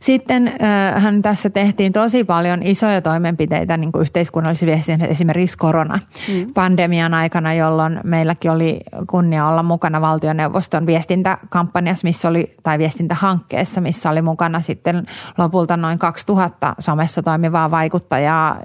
sitten 0.00 0.48
äh, 0.48 1.02
hän 1.02 1.22
tässä 1.22 1.50
tehtiin 1.50 1.92
tosi 1.92 2.24
paljon 2.24 2.62
isoja 2.62 3.02
toimenpiteitä 3.02 3.76
niin 3.76 3.92
kuin 3.92 4.02
yhteiskunnallisissa 4.02 4.66
viestinnässä, 4.66 5.12
esimerkiksi 5.12 5.58
korona-pandemian 5.58 7.12
mm. 7.12 7.18
aikana, 7.18 7.54
jolloin 7.54 8.00
meilläkin 8.04 8.50
oli 8.50 8.80
kunnia 9.10 9.48
olla 9.48 9.62
mukana 9.62 10.00
valtioneuvoston 10.00 10.86
viestintäkampanjassa, 10.86 12.06
missä 12.06 12.28
oli, 12.28 12.54
tai 12.62 12.78
viestintähankkeessa, 12.78 13.80
missä 13.80 14.10
oli 14.10 14.22
mukana 14.22 14.60
sitten 14.60 15.06
lopulta 15.38 15.76
noin 15.76 15.98
2000 15.98 16.74
somessa 16.78 17.22
toimivaa 17.22 17.70
vaikuttajaa. 17.70 18.56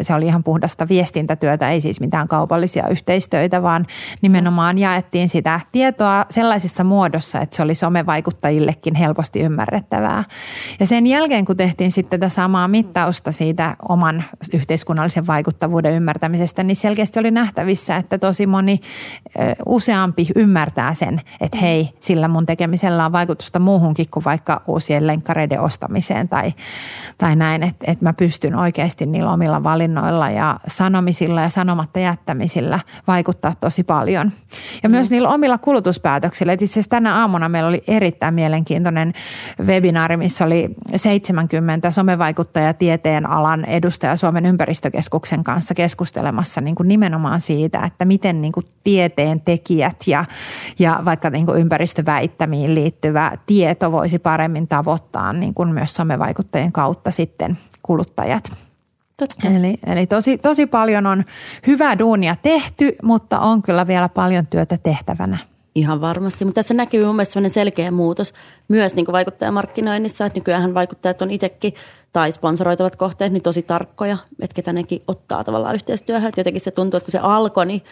Se 0.00 0.14
oli 0.14 0.26
ihan 0.26 0.44
puhdasta 0.44 0.88
viestintätyötä, 0.88 1.70
ei 1.70 1.80
siis 1.80 2.00
mitään 2.00 2.28
kaupallisia 2.28 2.88
yhteistöitä, 2.88 3.62
vaan 3.62 3.86
nimenomaan 4.20 4.78
jaettiin 4.78 5.28
sitä 5.28 5.60
tietoa 5.72 6.26
sellaisessa 6.30 6.84
muodossa, 6.84 7.40
että 7.40 7.56
se 7.56 7.62
oli 7.62 7.74
somevaikuttajillekin 7.74 8.94
helposti 8.94 9.40
ymmärrettävää 9.40 9.71
ymmärrettävää. 9.72 10.24
Ja 10.80 10.86
sen 10.86 11.06
jälkeen, 11.06 11.44
kun 11.44 11.56
tehtiin 11.56 11.92
sitten 11.92 12.20
tätä 12.20 12.28
samaa 12.28 12.68
mittausta 12.68 13.32
siitä 13.32 13.76
oman 13.88 14.24
yhteiskunnallisen 14.54 15.26
vaikuttavuuden 15.26 15.94
ymmärtämisestä, 15.94 16.62
niin 16.62 16.76
selkeästi 16.76 17.20
oli 17.20 17.30
nähtävissä, 17.30 17.96
että 17.96 18.18
tosi 18.18 18.46
moni 18.46 18.80
useampi 19.66 20.28
ymmärtää 20.36 20.94
sen, 20.94 21.20
että 21.40 21.58
hei, 21.58 21.90
sillä 22.00 22.28
mun 22.28 22.46
tekemisellä 22.46 23.06
on 23.06 23.12
vaikutusta 23.12 23.58
muuhunkin 23.58 24.06
kuin 24.10 24.24
vaikka 24.24 24.62
uusien 24.66 25.06
lenkkareiden 25.06 25.60
ostamiseen 25.60 26.28
tai, 26.28 26.52
tai 27.18 27.36
näin, 27.36 27.62
että, 27.62 27.84
että 27.90 28.04
mä 28.04 28.12
pystyn 28.12 28.54
oikeasti 28.54 29.06
niillä 29.06 29.32
omilla 29.32 29.62
valinnoilla 29.62 30.30
ja 30.30 30.60
sanomisilla 30.66 31.40
ja 31.40 31.48
sanomatta 31.48 31.98
jättämisillä 31.98 32.80
vaikuttaa 33.06 33.52
tosi 33.60 33.84
paljon. 33.84 34.32
Ja 34.82 34.88
myös 34.88 35.10
mm. 35.10 35.14
niillä 35.14 35.28
omilla 35.28 35.58
kulutuspäätöksillä. 35.58 36.52
itse 36.52 36.64
asiassa 36.64 36.90
tänä 36.90 37.20
aamuna 37.20 37.48
meillä 37.48 37.68
oli 37.68 37.82
erittäin 37.86 38.34
mielenkiintoinen 38.34 39.12
webinaari, 39.66 40.16
missä 40.16 40.44
oli 40.44 40.68
70 40.96 41.90
somevaikuttaja 41.90 42.74
tieteen 42.74 43.30
alan 43.30 43.64
edustaja 43.64 44.16
Suomen 44.16 44.46
ympäristökeskuksen 44.46 45.44
kanssa 45.44 45.74
keskustelemassa 45.74 46.60
niin 46.60 46.74
kuin 46.74 46.88
nimenomaan 46.88 47.40
siitä, 47.40 47.80
että 47.80 48.04
miten 48.04 48.42
niin 48.42 48.52
kuin 48.52 48.66
tieteen 48.84 49.40
tekijät 49.40 49.96
ja, 50.06 50.24
ja 50.78 51.02
vaikka 51.04 51.30
niin 51.30 51.46
kuin 51.46 51.60
ympäristöväittämiin 51.60 52.74
liittyvä 52.74 53.32
tieto 53.46 53.92
voisi 53.92 54.18
paremmin 54.18 54.68
tavoittaa 54.68 55.32
niin 55.32 55.54
kuin 55.54 55.68
myös 55.74 55.94
somevaikuttajien 55.94 56.72
kautta 56.72 57.10
sitten 57.10 57.58
kuluttajat. 57.82 58.52
Totta. 59.16 59.48
Eli, 59.48 59.74
eli 59.86 60.06
tosi, 60.06 60.38
tosi 60.38 60.66
paljon 60.66 61.06
on 61.06 61.24
hyvää 61.66 61.98
duunia 61.98 62.36
tehty, 62.42 62.96
mutta 63.02 63.40
on 63.40 63.62
kyllä 63.62 63.86
vielä 63.86 64.08
paljon 64.08 64.46
työtä 64.46 64.78
tehtävänä. 64.82 65.51
Ihan 65.74 66.00
varmasti, 66.00 66.44
mutta 66.44 66.58
tässä 66.58 66.74
näkyy 66.74 67.04
mun 67.04 67.16
mielestä 67.16 67.48
selkeä 67.48 67.90
muutos 67.90 68.32
myös 68.68 68.94
niin 68.94 69.06
vaikuttajamarkkinoinnissa, 69.12 70.26
että 70.26 70.38
nykyään 70.38 70.74
vaikuttajat 70.74 71.22
on 71.22 71.30
itsekin 71.30 71.74
tai 72.12 72.32
sponsoroitavat 72.32 72.96
kohteet 72.96 73.32
niin 73.32 73.42
tosi 73.42 73.62
tarkkoja, 73.62 74.16
että 74.40 74.54
ketä 74.54 74.72
nekin 74.72 75.02
ottaa 75.08 75.44
tavallaan 75.44 75.74
yhteistyöhön. 75.74 76.28
Että 76.28 76.40
jotenkin 76.40 76.60
se 76.60 76.70
tuntuu, 76.70 76.98
että 76.98 77.04
kun 77.04 77.12
se 77.12 77.18
alkoi, 77.18 77.66
niin, 77.66 77.82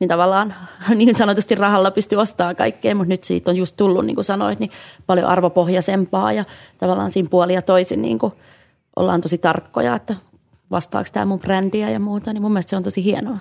niin 0.00 0.08
tavallaan 0.08 0.54
niin 0.94 1.16
sanotusti 1.16 1.54
rahalla 1.54 1.90
pystyy 1.90 2.18
ostamaan 2.18 2.56
kaikkea, 2.56 2.94
mutta 2.94 3.08
nyt 3.08 3.24
siitä 3.24 3.50
on 3.50 3.56
just 3.56 3.76
tullut, 3.76 4.06
niin 4.06 4.14
kuin 4.14 4.24
sanoit, 4.24 4.60
niin 4.60 4.70
paljon 5.06 5.26
arvopohjaisempaa 5.26 6.32
ja 6.32 6.44
tavallaan 6.78 7.10
siinä 7.10 7.28
puoli 7.28 7.54
ja 7.54 7.62
toisin 7.62 8.02
niin 8.02 8.18
kuin 8.18 8.32
ollaan 8.96 9.20
tosi 9.20 9.38
tarkkoja, 9.38 9.94
että 9.94 10.16
vastaako 10.70 11.08
tämä 11.12 11.26
mun 11.26 11.40
brändiä 11.40 11.90
ja 11.90 12.00
muuta, 12.00 12.32
niin 12.32 12.42
mun 12.42 12.52
mielestä 12.52 12.70
se 12.70 12.76
on 12.76 12.82
tosi 12.82 13.04
hienoa. 13.04 13.38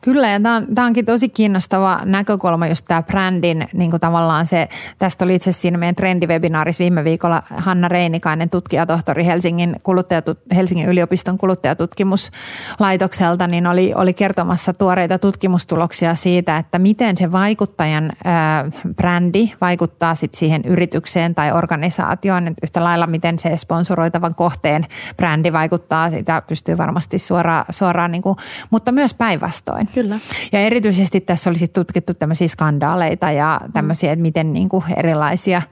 Kyllä 0.00 0.28
ja 0.28 0.40
tämä, 0.40 0.56
on, 0.56 0.66
tämä 0.74 0.86
onkin 0.86 1.04
tosi 1.04 1.28
kiinnostava 1.28 2.00
näkökulma 2.04 2.66
just 2.66 2.84
tämä 2.88 3.02
brändin, 3.02 3.68
niin 3.72 3.90
kuin 3.90 4.00
tavallaan 4.00 4.46
se, 4.46 4.68
tästä 4.98 5.24
oli 5.24 5.34
itse 5.34 5.50
asiassa 5.50 5.62
siinä 5.62 5.78
meidän 5.78 5.94
trendivebinaarissa 5.94 6.82
viime 6.82 7.04
viikolla 7.04 7.42
Hanna 7.50 7.88
Reinikainen, 7.88 8.50
tutkijatohtori 8.50 9.26
Helsingin, 9.26 9.76
kuluttajatut, 9.82 10.38
Helsingin 10.54 10.88
yliopiston 10.88 11.38
kuluttajatutkimuslaitokselta, 11.38 13.46
niin 13.46 13.66
oli, 13.66 13.92
oli 13.94 14.14
kertomassa 14.14 14.74
tuoreita 14.74 15.18
tutkimustuloksia 15.18 16.14
siitä, 16.14 16.56
että 16.56 16.78
miten 16.78 17.16
se 17.16 17.32
vaikuttajan 17.32 18.12
ää, 18.24 18.64
brändi 18.96 19.52
vaikuttaa 19.60 20.14
sit 20.14 20.34
siihen 20.34 20.64
yritykseen 20.64 21.34
tai 21.34 21.52
organisaatioon, 21.52 22.54
yhtä 22.62 22.84
lailla 22.84 23.06
miten 23.06 23.38
se 23.38 23.56
sponsoroitavan 23.56 24.34
kohteen 24.34 24.86
brändi 25.16 25.52
vaikuttaa 25.52 26.10
sitä, 26.10 26.42
pystyy 26.48 26.67
pystyy 26.68 26.78
varmasti 26.78 27.18
suoraan, 27.18 27.64
suoraan 27.70 28.12
niin 28.12 28.22
kuin, 28.22 28.36
mutta 28.70 28.92
myös 28.92 29.14
päinvastoin. 29.14 29.88
Kyllä. 29.94 30.18
Ja 30.52 30.60
erityisesti 30.60 31.20
tässä 31.20 31.50
olisi 31.50 31.68
tutkittu 31.68 32.14
tämmöisiä 32.14 32.48
skandaaleita 32.48 33.32
ja 33.32 33.60
tämmöisiä, 33.72 34.12
että 34.12 34.22
miten 34.22 34.52
niin 34.52 34.68
kuin 34.68 34.84
erilaisia, 34.96 35.62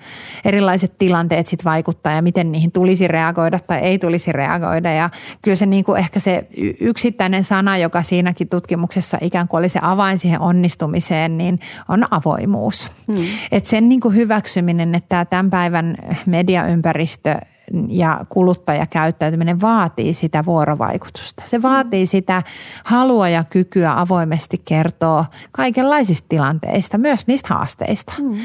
erilaiset 0.45 0.99
tilanteet 0.99 1.47
sit 1.47 1.65
vaikuttaa 1.65 2.13
ja 2.13 2.23
miten 2.23 2.53
niihin 2.53 2.73
tulisi 2.73 3.09
reagoida 3.09 3.59
tai 3.59 3.79
ei 3.79 3.99
tulisi 3.99 4.33
reagoida. 4.33 4.93
Ja 4.93 5.11
kyllä 5.43 5.57
se 5.57 5.67
niin 5.67 5.85
kuin 5.85 5.99
ehkä 5.99 6.21
se 6.21 6.47
yksittäinen 6.81 7.45
sana, 7.45 7.79
joka 7.79 8.03
siinäkin 8.03 8.49
tutkimuksessa 8.49 9.19
ikään 9.21 9.49
kuin 9.49 9.59
oli 9.59 9.69
se 9.69 9.79
avain 9.83 10.19
siihen 10.19 10.41
onnistumiseen, 10.41 11.39
niin 11.39 11.61
on 11.89 12.05
avoimuus. 12.11 12.89
Hmm. 13.07 13.25
Että 13.53 13.71
sen 13.71 13.89
niin 13.89 14.01
kuin 14.01 14.15
hyväksyminen, 14.15 14.95
että 14.95 15.09
tämä 15.09 15.25
tämän 15.25 15.51
päivän 15.51 15.97
mediaympäristö– 16.27 17.35
ja 17.89 18.25
kuluttajakäyttäytyminen 18.29 19.61
vaatii 19.61 20.15
sitä 20.15 20.45
vuorovaikutusta. 20.45 21.43
Se 21.47 21.63
vaatii 21.63 22.07
sitä 22.07 22.43
halua 22.85 23.29
ja 23.29 23.45
kykyä 23.45 24.01
avoimesti 24.01 24.63
kertoa 24.65 25.25
kaikenlaisista 25.53 26.27
tilanteista, 26.29 26.99
myös 26.99 27.27
niistä 27.27 27.55
haasteista. 27.55 28.13
Mm. 28.19 28.39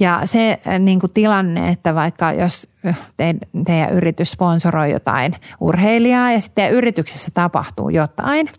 Ja 0.00 0.20
se 0.24 0.58
äh, 0.68 0.78
niin 0.78 1.00
kuin 1.00 1.12
tilanne, 1.12 1.68
että 1.68 1.94
vaikka 1.94 2.32
jos 2.32 2.68
äh, 2.86 2.98
te, 3.16 3.34
teidän 3.66 3.92
yritys 3.92 4.30
sponsoroi 4.30 4.90
jotain 4.90 5.34
urheilijaa 5.60 6.32
ja 6.32 6.40
sitten 6.40 6.72
yrityksessä 6.72 7.30
tapahtuu 7.34 7.88
jotain– 7.88 8.50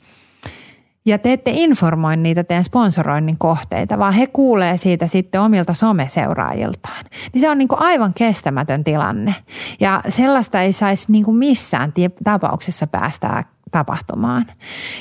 ja 1.06 1.18
te 1.18 1.34
ette 1.34 1.52
informoi 1.54 2.18
niitä 2.18 2.44
teidän 2.44 2.64
sponsoroinnin 2.64 3.38
kohteita, 3.38 3.98
vaan 3.98 4.14
he 4.14 4.28
kuulee 4.28 4.78
siitä 4.78 5.08
sitten 5.08 5.42
omilta 5.42 5.74
someseuraajiltaan. 5.74 7.06
Niin 7.34 7.42
se 7.42 7.50
on 7.50 7.58
niin 7.58 7.68
kuin 7.68 7.82
aivan 7.82 8.14
kestämätön 8.14 8.84
tilanne. 8.84 9.36
Ja 9.80 10.02
sellaista 10.10 10.62
ei 10.62 10.74
saisi 10.74 11.12
niin 11.12 11.26
kuin 11.26 11.38
missään 11.38 11.94
tapauksessa 12.24 12.88
päästää 12.88 13.44
tapahtumaan. 13.72 14.46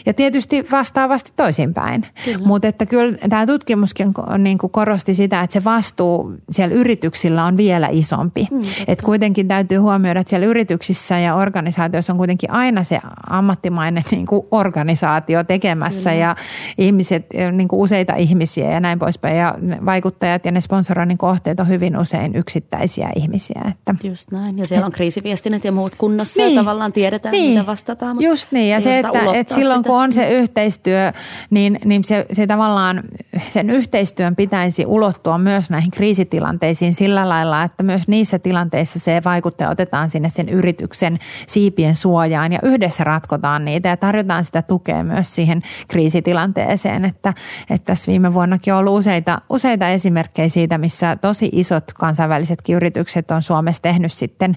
Ja 0.06 0.14
tietysti 0.14 0.64
vastaavasti 0.72 1.32
toisinpäin. 1.36 2.06
Mutta 2.44 2.68
että 2.68 2.86
kyllä 2.86 3.18
tämä 3.28 3.46
tutkimuskin 3.46 4.14
niin 4.38 4.58
kuin 4.58 4.70
korosti 4.70 5.14
sitä, 5.14 5.40
että 5.40 5.54
se 5.54 5.64
vastuu 5.64 6.32
siellä 6.50 6.74
yrityksillä 6.74 7.44
on 7.44 7.56
vielä 7.56 7.88
isompi. 7.90 8.48
Mm, 8.50 8.62
että 8.88 9.04
kuitenkin 9.04 9.48
täytyy 9.48 9.78
huomioida, 9.78 10.20
että 10.20 10.30
siellä 10.30 10.46
yrityksissä 10.46 11.18
ja 11.18 11.34
organisaatioissa 11.34 12.12
on 12.12 12.16
kuitenkin 12.16 12.50
aina 12.50 12.84
se 12.84 13.00
ammattimainen 13.30 14.04
niin 14.10 14.26
kuin 14.26 14.46
organisaatio 14.50 15.44
tekemässä 15.44 16.10
kyllä. 16.10 16.22
ja 16.22 16.36
ihmiset, 16.78 17.26
niin 17.52 17.68
kuin 17.68 17.80
useita 17.80 18.14
ihmisiä 18.14 18.70
ja 18.70 18.80
näin 18.80 18.98
poispäin. 18.98 19.36
Ja 19.36 19.54
vaikuttajat 19.86 20.44
ja 20.44 20.52
ne 20.52 20.60
sponsoroinnin 20.60 21.18
kohteet 21.18 21.60
on 21.60 21.68
hyvin 21.68 21.98
usein 21.98 22.36
yksittäisiä 22.36 23.08
ihmisiä. 23.16 23.62
Että. 23.68 23.94
Just 24.02 24.30
näin. 24.30 24.58
Ja 24.58 24.66
siellä 24.66 24.86
on 24.86 24.92
kriisiviestinnät 24.98 25.64
ja 25.64 25.72
muut 25.72 25.94
kunnossa 25.94 26.42
niin. 26.42 26.54
ja 26.54 26.60
tavallaan 26.60 26.92
tiedetään, 26.92 27.32
niin. 27.32 27.50
mitä 27.50 27.66
vastataan. 27.66 28.16
Mutta 28.16 28.28
Just 28.28 28.52
niin, 28.52 28.57
ja 28.66 28.80
se, 28.80 28.98
että, 28.98 29.20
että 29.34 29.54
silloin 29.54 29.78
sitä. 29.78 29.88
kun 29.88 29.98
on 29.98 30.12
se 30.12 30.28
yhteistyö, 30.28 31.12
niin, 31.50 31.78
niin 31.84 32.04
se, 32.04 32.26
se 32.32 32.46
tavallaan 32.46 33.02
sen 33.48 33.70
yhteistyön 33.70 34.36
pitäisi 34.36 34.86
ulottua 34.86 35.38
myös 35.38 35.70
näihin 35.70 35.90
kriisitilanteisiin 35.90 36.94
sillä 36.94 37.28
lailla, 37.28 37.62
että 37.62 37.82
myös 37.82 38.08
niissä 38.08 38.38
tilanteissa 38.38 38.98
se 38.98 39.22
vaikuttaja 39.24 39.70
otetaan 39.70 40.10
sinne 40.10 40.30
sen 40.30 40.48
yrityksen 40.48 41.18
siipien 41.46 41.96
suojaan 41.96 42.52
ja 42.52 42.58
yhdessä 42.62 43.04
ratkotaan 43.04 43.64
niitä 43.64 43.88
ja 43.88 43.96
tarjotaan 43.96 44.44
sitä 44.44 44.62
tukea 44.62 45.04
myös 45.04 45.34
siihen 45.34 45.62
kriisitilanteeseen. 45.88 47.04
Että, 47.04 47.34
että 47.70 47.86
tässä 47.86 48.10
viime 48.10 48.34
vuonnakin 48.34 48.72
on 48.72 48.78
ollut 48.78 48.98
useita, 48.98 49.40
useita 49.50 49.88
esimerkkejä 49.88 50.48
siitä, 50.48 50.78
missä 50.78 51.16
tosi 51.16 51.48
isot 51.52 51.92
kansainvälisetkin 51.92 52.76
yritykset 52.76 53.30
on 53.30 53.42
Suomessa 53.42 53.82
tehnyt 53.82 54.12
sitten 54.12 54.56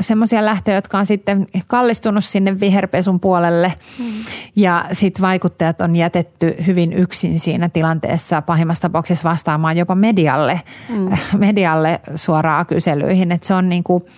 semmoisia 0.00 0.44
lähtöjä, 0.44 0.74
jotka 0.74 0.98
on 0.98 1.06
sitten 1.06 1.46
kallistunut 1.66 2.24
sinne 2.24 2.60
viherpesun 2.60 3.20
puolelle 3.20 3.72
mm. 3.98 4.04
ja 4.56 4.84
sitten 4.92 5.22
vaikuttajat 5.22 5.80
on 5.80 5.96
jätetty 5.96 6.54
hyvin 6.66 6.92
yksin 6.92 7.40
siinä 7.40 7.68
tilanteessa 7.68 8.42
pahimmassa 8.42 8.82
tapauksessa 8.82 9.28
vastaamaan 9.28 9.76
jopa 9.76 9.94
medialle, 9.94 10.60
mm. 10.88 11.10
medialle 11.38 12.00
suoraan 12.14 12.66
kyselyihin, 12.66 13.32
että 13.32 13.46
se 13.46 13.54
on 13.54 13.68
niin 13.68 13.84
kuin– 13.84 14.04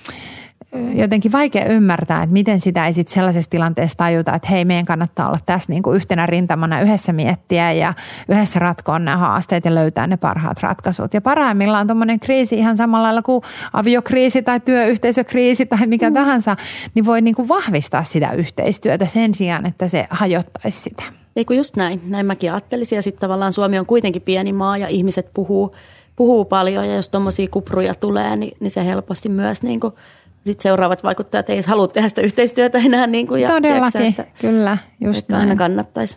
jotenkin 0.95 1.33
vaikea 1.33 1.65
ymmärtää, 1.65 2.23
että 2.23 2.33
miten 2.33 2.61
sitä 2.61 2.87
ei 2.87 2.93
sitten 2.93 3.15
sellaisessa 3.15 3.51
tilanteessa 3.51 3.99
tajuta, 3.99 4.35
että 4.35 4.49
hei, 4.49 4.65
meidän 4.65 4.85
kannattaa 4.85 5.29
olla 5.29 5.39
tässä 5.47 5.73
niin 5.73 5.83
kuin 5.83 5.97
yhtenä 5.97 6.27
rintamana 6.27 6.81
yhdessä 6.81 7.13
miettiä 7.13 7.73
ja 7.73 7.95
yhdessä 8.29 8.59
ratkoa 8.59 8.99
nämä 8.99 9.17
haasteet 9.17 9.65
ja 9.65 9.75
löytää 9.75 10.07
ne 10.07 10.17
parhaat 10.17 10.61
ratkaisut. 10.61 11.15
Ja 11.15 11.21
parhaimmillaan 11.21 11.87
tuommoinen 11.87 12.21
kriisi 12.21 12.59
ihan 12.59 12.77
samalla 12.77 13.07
lailla 13.07 13.23
kuin 13.23 13.43
aviokriisi 13.73 14.43
tai 14.43 14.61
työyhteisökriisi 14.61 15.67
tai 15.67 15.87
mikä 15.87 16.11
mm. 16.11 16.15
tahansa, 16.15 16.57
niin 16.95 17.05
voi 17.05 17.21
niin 17.21 17.35
kuin 17.35 17.49
vahvistaa 17.49 18.05
sitä 18.05 18.33
yhteistyötä 18.33 19.07
sen 19.07 19.35
sijaan, 19.35 19.67
että 19.67 19.89
se 19.89 20.07
hajottaisi 20.11 20.81
sitä. 20.81 21.03
Ei 21.37 21.45
kun 21.45 21.57
just 21.57 21.77
näin, 21.77 22.01
näin 22.09 22.27
mäkin 22.27 22.53
ajattelisin 22.53 22.97
ja 22.97 23.03
sitten 23.03 23.21
tavallaan 23.21 23.53
Suomi 23.53 23.79
on 23.79 23.87
kuitenkin 23.87 24.23
pieni 24.23 24.53
maa 24.53 24.79
ja 24.79 24.89
ihmiset 24.89 25.31
puhuu, 25.35 25.77
puhuu 26.17 26.45
paljon 26.45 26.89
ja 26.89 26.95
jos 26.95 27.09
tuommoisia 27.09 27.49
kupruja 27.51 27.95
tulee, 27.95 28.37
niin, 28.37 28.57
niin 28.61 28.71
se 28.71 28.85
helposti 28.85 29.29
myös 29.29 29.63
niin 29.63 29.81
kuin– 29.81 29.93
sitten 30.45 30.63
seuraavat 30.63 31.05
vaikuttajat 31.05 31.51
ei 31.51 31.57
edes 31.57 31.67
halua 31.67 31.89
tehdä 31.89 32.09
sitä 32.09 32.21
yhteistyötä 32.21 32.79
enää. 32.79 33.07
Niin 33.07 33.27
kuin, 33.27 33.43
ja 33.43 33.49
Todellakin, 33.49 33.93
tiiäksä, 33.93 34.23
että, 34.23 34.41
kyllä, 34.41 34.79
just 35.01 35.19
että 35.19 35.33
näin. 35.33 35.49
aina 35.49 35.57
kannattaisi 35.59 36.17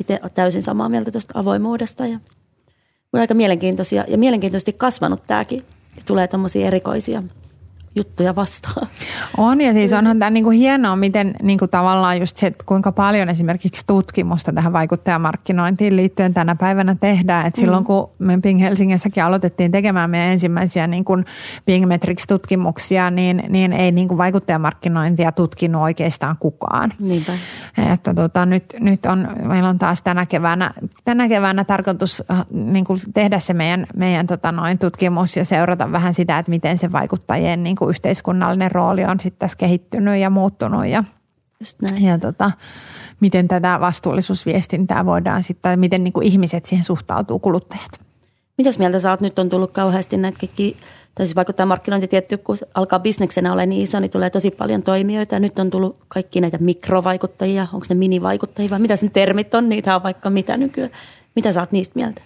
itse 0.00 0.20
täysin 0.34 0.62
samaa 0.62 0.88
mieltä 0.88 1.10
tuosta 1.10 1.38
avoimuudesta. 1.38 2.06
Ja, 2.06 2.18
aika 3.12 3.34
mielenkiintoisia 3.34 4.04
ja 4.08 4.18
mielenkiintoisesti 4.18 4.72
kasvanut 4.72 5.22
tämäkin. 5.26 5.64
Tulee 6.06 6.28
tämmöisiä 6.28 6.66
erikoisia 6.66 7.22
juttuja 7.96 8.36
vastaan. 8.36 8.86
On 9.36 9.60
ja 9.60 9.72
siis 9.72 9.92
onhan 9.92 10.18
tämä 10.18 10.30
niinku 10.30 10.50
hienoa, 10.50 10.96
miten 10.96 11.34
niinku 11.42 11.66
tavallaan 11.68 12.20
just 12.20 12.36
se, 12.36 12.46
että 12.46 12.64
kuinka 12.66 12.92
paljon 12.92 13.28
esimerkiksi 13.28 13.84
tutkimusta 13.86 14.52
tähän 14.52 14.72
vaikuttajamarkkinointiin 14.72 15.96
liittyen 15.96 16.34
tänä 16.34 16.56
päivänä 16.56 16.96
tehdään. 17.00 17.46
Et 17.46 17.56
silloin 17.56 17.82
mm. 17.82 17.86
kun 17.86 18.10
me 18.18 18.38
Ping 18.42 18.60
Helsingissäkin 18.60 19.24
aloitettiin 19.24 19.70
tekemään 19.70 20.10
meidän 20.10 20.28
ensimmäisiä 20.28 20.86
niinku 20.86 21.16
Ping 21.64 21.86
Metrics-tutkimuksia, 21.86 23.10
niin, 23.10 23.42
niin 23.48 23.72
ei 23.72 23.92
niinku 23.92 24.18
vaikuttajamarkkinointia 24.18 25.32
tutkinut 25.32 25.82
oikeastaan 25.82 26.36
kukaan. 26.40 26.92
Niinpä. 27.00 27.32
Että 27.92 28.14
tota, 28.14 28.46
nyt, 28.46 28.64
nyt 28.80 29.06
on, 29.06 29.28
meillä 29.42 29.68
on 29.68 29.78
taas 29.78 30.02
tänä 30.02 30.26
keväänä, 30.26 30.70
tänä 31.04 31.28
keväänä 31.28 31.64
tarkoitus 31.64 32.22
äh, 32.30 32.46
niinku 32.50 32.96
tehdä 33.14 33.38
se 33.38 33.54
meidän, 33.54 33.86
meidän 33.96 34.26
tota 34.26 34.52
noin 34.52 34.78
tutkimus 34.78 35.36
ja 35.36 35.44
seurata 35.44 35.92
vähän 35.92 36.14
sitä, 36.14 36.38
että 36.38 36.50
miten 36.50 36.78
se 36.78 36.92
vaikuttajien 36.92 37.62
niinku 37.62 37.85
kuin 37.86 37.94
yhteiskunnallinen 37.94 38.72
rooli 38.72 39.04
on 39.04 39.20
sitten 39.20 39.38
tässä 39.38 39.58
kehittynyt 39.58 40.20
ja 40.20 40.30
muuttunut 40.30 40.86
ja, 40.86 41.04
Just 41.60 41.82
näin. 41.82 42.04
ja 42.04 42.18
tota, 42.18 42.50
miten 43.20 43.48
tätä 43.48 43.80
vastuullisuusviestintää 43.80 45.06
voidaan 45.06 45.42
sitten, 45.42 45.80
miten 45.80 46.04
niin 46.04 46.12
kuin 46.12 46.26
ihmiset 46.26 46.66
siihen 46.66 46.84
suhtautuu, 46.84 47.38
kuluttajat. 47.38 48.00
Mitäs 48.58 48.78
mieltä 48.78 49.00
sä 49.00 49.10
oot? 49.10 49.20
Nyt 49.20 49.38
on 49.38 49.48
tullut 49.48 49.72
kauheasti 49.72 50.16
näitä 50.16 50.38
kaikki, 50.40 50.76
tai 51.14 51.26
siis 51.26 51.36
vaikuttaa 51.36 51.66
markkinointi 51.66 52.08
tietty, 52.08 52.36
kun 52.36 52.56
alkaa 52.74 52.98
bisneksenä 52.98 53.52
olla 53.52 53.66
niin 53.66 53.82
iso, 53.82 54.00
niin 54.00 54.10
tulee 54.10 54.30
tosi 54.30 54.50
paljon 54.50 54.82
toimijoita. 54.82 55.34
Ja 55.34 55.40
nyt 55.40 55.58
on 55.58 55.70
tullut 55.70 55.96
kaikki 56.08 56.40
näitä 56.40 56.58
mikrovaikuttajia, 56.58 57.66
onko 57.72 57.86
ne 57.88 57.94
minivaikuttajia 57.94 58.70
vai 58.70 58.78
mitä 58.78 58.96
sen 58.96 59.10
termit 59.10 59.54
on, 59.54 59.68
niitä 59.68 59.96
on 59.96 60.02
vaikka 60.02 60.30
mitä 60.30 60.56
nykyään. 60.56 60.90
Mitä 61.36 61.52
sä 61.52 61.60
oot 61.60 61.72
niistä 61.72 61.92
mieltä? 61.94 62.22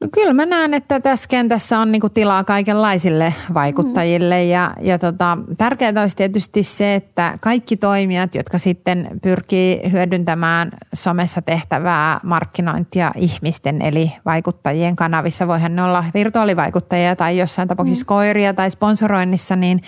No 0.00 0.08
kyllä 0.12 0.32
mä 0.32 0.46
näen, 0.46 0.74
että 0.74 1.00
tässä 1.00 1.28
kentässä 1.28 1.78
on 1.78 1.92
niinku 1.92 2.08
tilaa 2.08 2.44
kaikenlaisille 2.44 3.34
vaikuttajille 3.54 4.42
mm. 4.42 4.48
ja, 4.48 4.74
ja 4.80 4.98
tota, 4.98 5.38
tärkeää 5.58 5.92
olisi 6.00 6.16
tietysti 6.16 6.62
se, 6.62 6.94
että 6.94 7.38
kaikki 7.40 7.76
toimijat, 7.76 8.34
jotka 8.34 8.58
sitten 8.58 9.08
pyrkii 9.22 9.80
hyödyntämään 9.92 10.70
somessa 10.94 11.42
tehtävää 11.42 12.20
markkinointia 12.22 13.12
ihmisten 13.16 13.82
eli 13.82 14.12
vaikuttajien 14.24 14.96
kanavissa, 14.96 15.48
voihan 15.48 15.76
ne 15.76 15.82
olla 15.82 16.04
virtuaalivaikuttajia 16.14 17.16
tai 17.16 17.38
jossain 17.38 17.68
tapauksessa 17.68 18.04
mm. 18.04 18.08
koiria 18.08 18.54
tai 18.54 18.70
sponsoroinnissa, 18.70 19.56
niin 19.56 19.82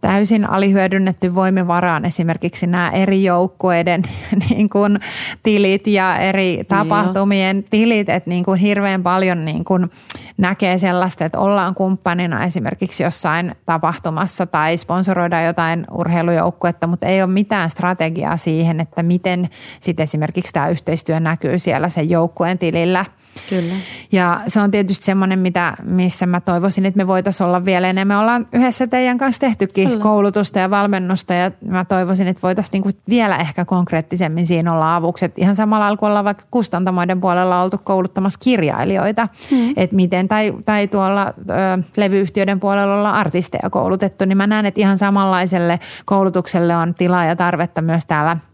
täysin 0.00 0.50
alihyödynnetty 0.50 1.34
voimivaraan 1.34 2.04
esimerkiksi 2.04 2.66
nämä 2.66 2.90
eri 2.90 3.24
joukkueiden 3.24 4.02
niin 4.50 4.68
kuin, 4.68 4.98
tilit 5.42 5.86
ja 5.86 6.18
eri 6.18 6.64
tapahtumien 6.68 7.64
tilit, 7.70 8.08
että 8.08 8.30
niin 8.30 8.44
kuin 8.44 8.60
hirveän 8.60 9.02
paljon 9.02 9.44
niin 9.44 9.64
kuin, 9.64 9.90
näkee 10.38 10.78
sellaista, 10.78 11.24
että 11.24 11.38
ollaan 11.38 11.74
kumppanina 11.74 12.44
esimerkiksi 12.44 13.02
jossain 13.02 13.54
tapahtumassa 13.66 14.46
tai 14.46 14.76
sponsoroidaan 14.76 15.44
jotain 15.44 15.86
urheilujoukkuetta, 15.92 16.86
mutta 16.86 17.06
ei 17.06 17.22
ole 17.22 17.32
mitään 17.32 17.70
strategiaa 17.70 18.36
siihen, 18.36 18.80
että 18.80 19.02
miten 19.02 19.48
sitten 19.80 20.04
esimerkiksi 20.04 20.52
tämä 20.52 20.68
yhteistyö 20.68 21.20
näkyy 21.20 21.58
siellä 21.58 21.88
sen 21.88 22.10
joukkueen 22.10 22.58
tilillä– 22.58 23.04
Kyllä. 23.48 23.74
Ja 24.12 24.40
se 24.48 24.60
on 24.60 24.70
tietysti 24.70 25.04
semmoinen, 25.04 25.38
mitä, 25.38 25.76
missä 25.82 26.26
mä 26.26 26.40
toivoisin, 26.40 26.86
että 26.86 26.96
me 26.96 27.06
voitaisiin 27.06 27.46
olla 27.46 27.64
vielä 27.64 27.88
enemmän. 27.88 28.16
Me 28.16 28.20
ollaan 28.20 28.48
yhdessä 28.52 28.86
teidän 28.86 29.18
kanssa 29.18 29.40
tehtykin 29.40 29.88
Kyllä. 29.88 30.02
koulutusta 30.02 30.58
ja 30.58 30.70
valmennusta 30.70 31.34
ja 31.34 31.50
mä 31.64 31.84
toivoisin, 31.84 32.28
että 32.28 32.42
voitaisiin 32.42 32.72
niinku 32.72 32.98
vielä 33.08 33.36
ehkä 33.36 33.64
konkreettisemmin 33.64 34.46
siinä 34.46 34.72
olla 34.72 34.96
avuksi. 34.96 35.24
Et 35.24 35.38
ihan 35.38 35.56
samalla 35.56 35.82
lailla 35.84 35.96
kuin 35.96 36.08
ollaan 36.08 36.24
vaikka 36.24 36.44
kustantamoiden 36.50 37.20
puolella 37.20 37.62
oltu 37.62 37.80
kouluttamassa 37.84 38.40
kirjailijoita, 38.42 39.28
hmm. 39.50 39.72
että 39.76 39.96
miten, 39.96 40.28
tai, 40.28 40.52
tai 40.64 40.88
tuolla 40.88 41.26
ö, 41.26 41.32
levyyhtiöiden 41.96 42.60
puolella 42.60 42.94
ollaan 42.94 43.14
artisteja 43.14 43.70
koulutettu, 43.70 44.24
niin 44.24 44.38
mä 44.38 44.46
näen, 44.46 44.66
että 44.66 44.80
ihan 44.80 44.98
samanlaiselle 44.98 45.80
koulutukselle 46.04 46.76
on 46.76 46.94
tilaa 46.94 47.24
ja 47.24 47.36
tarvetta 47.36 47.82
myös 47.82 48.06
täällä– 48.06 48.36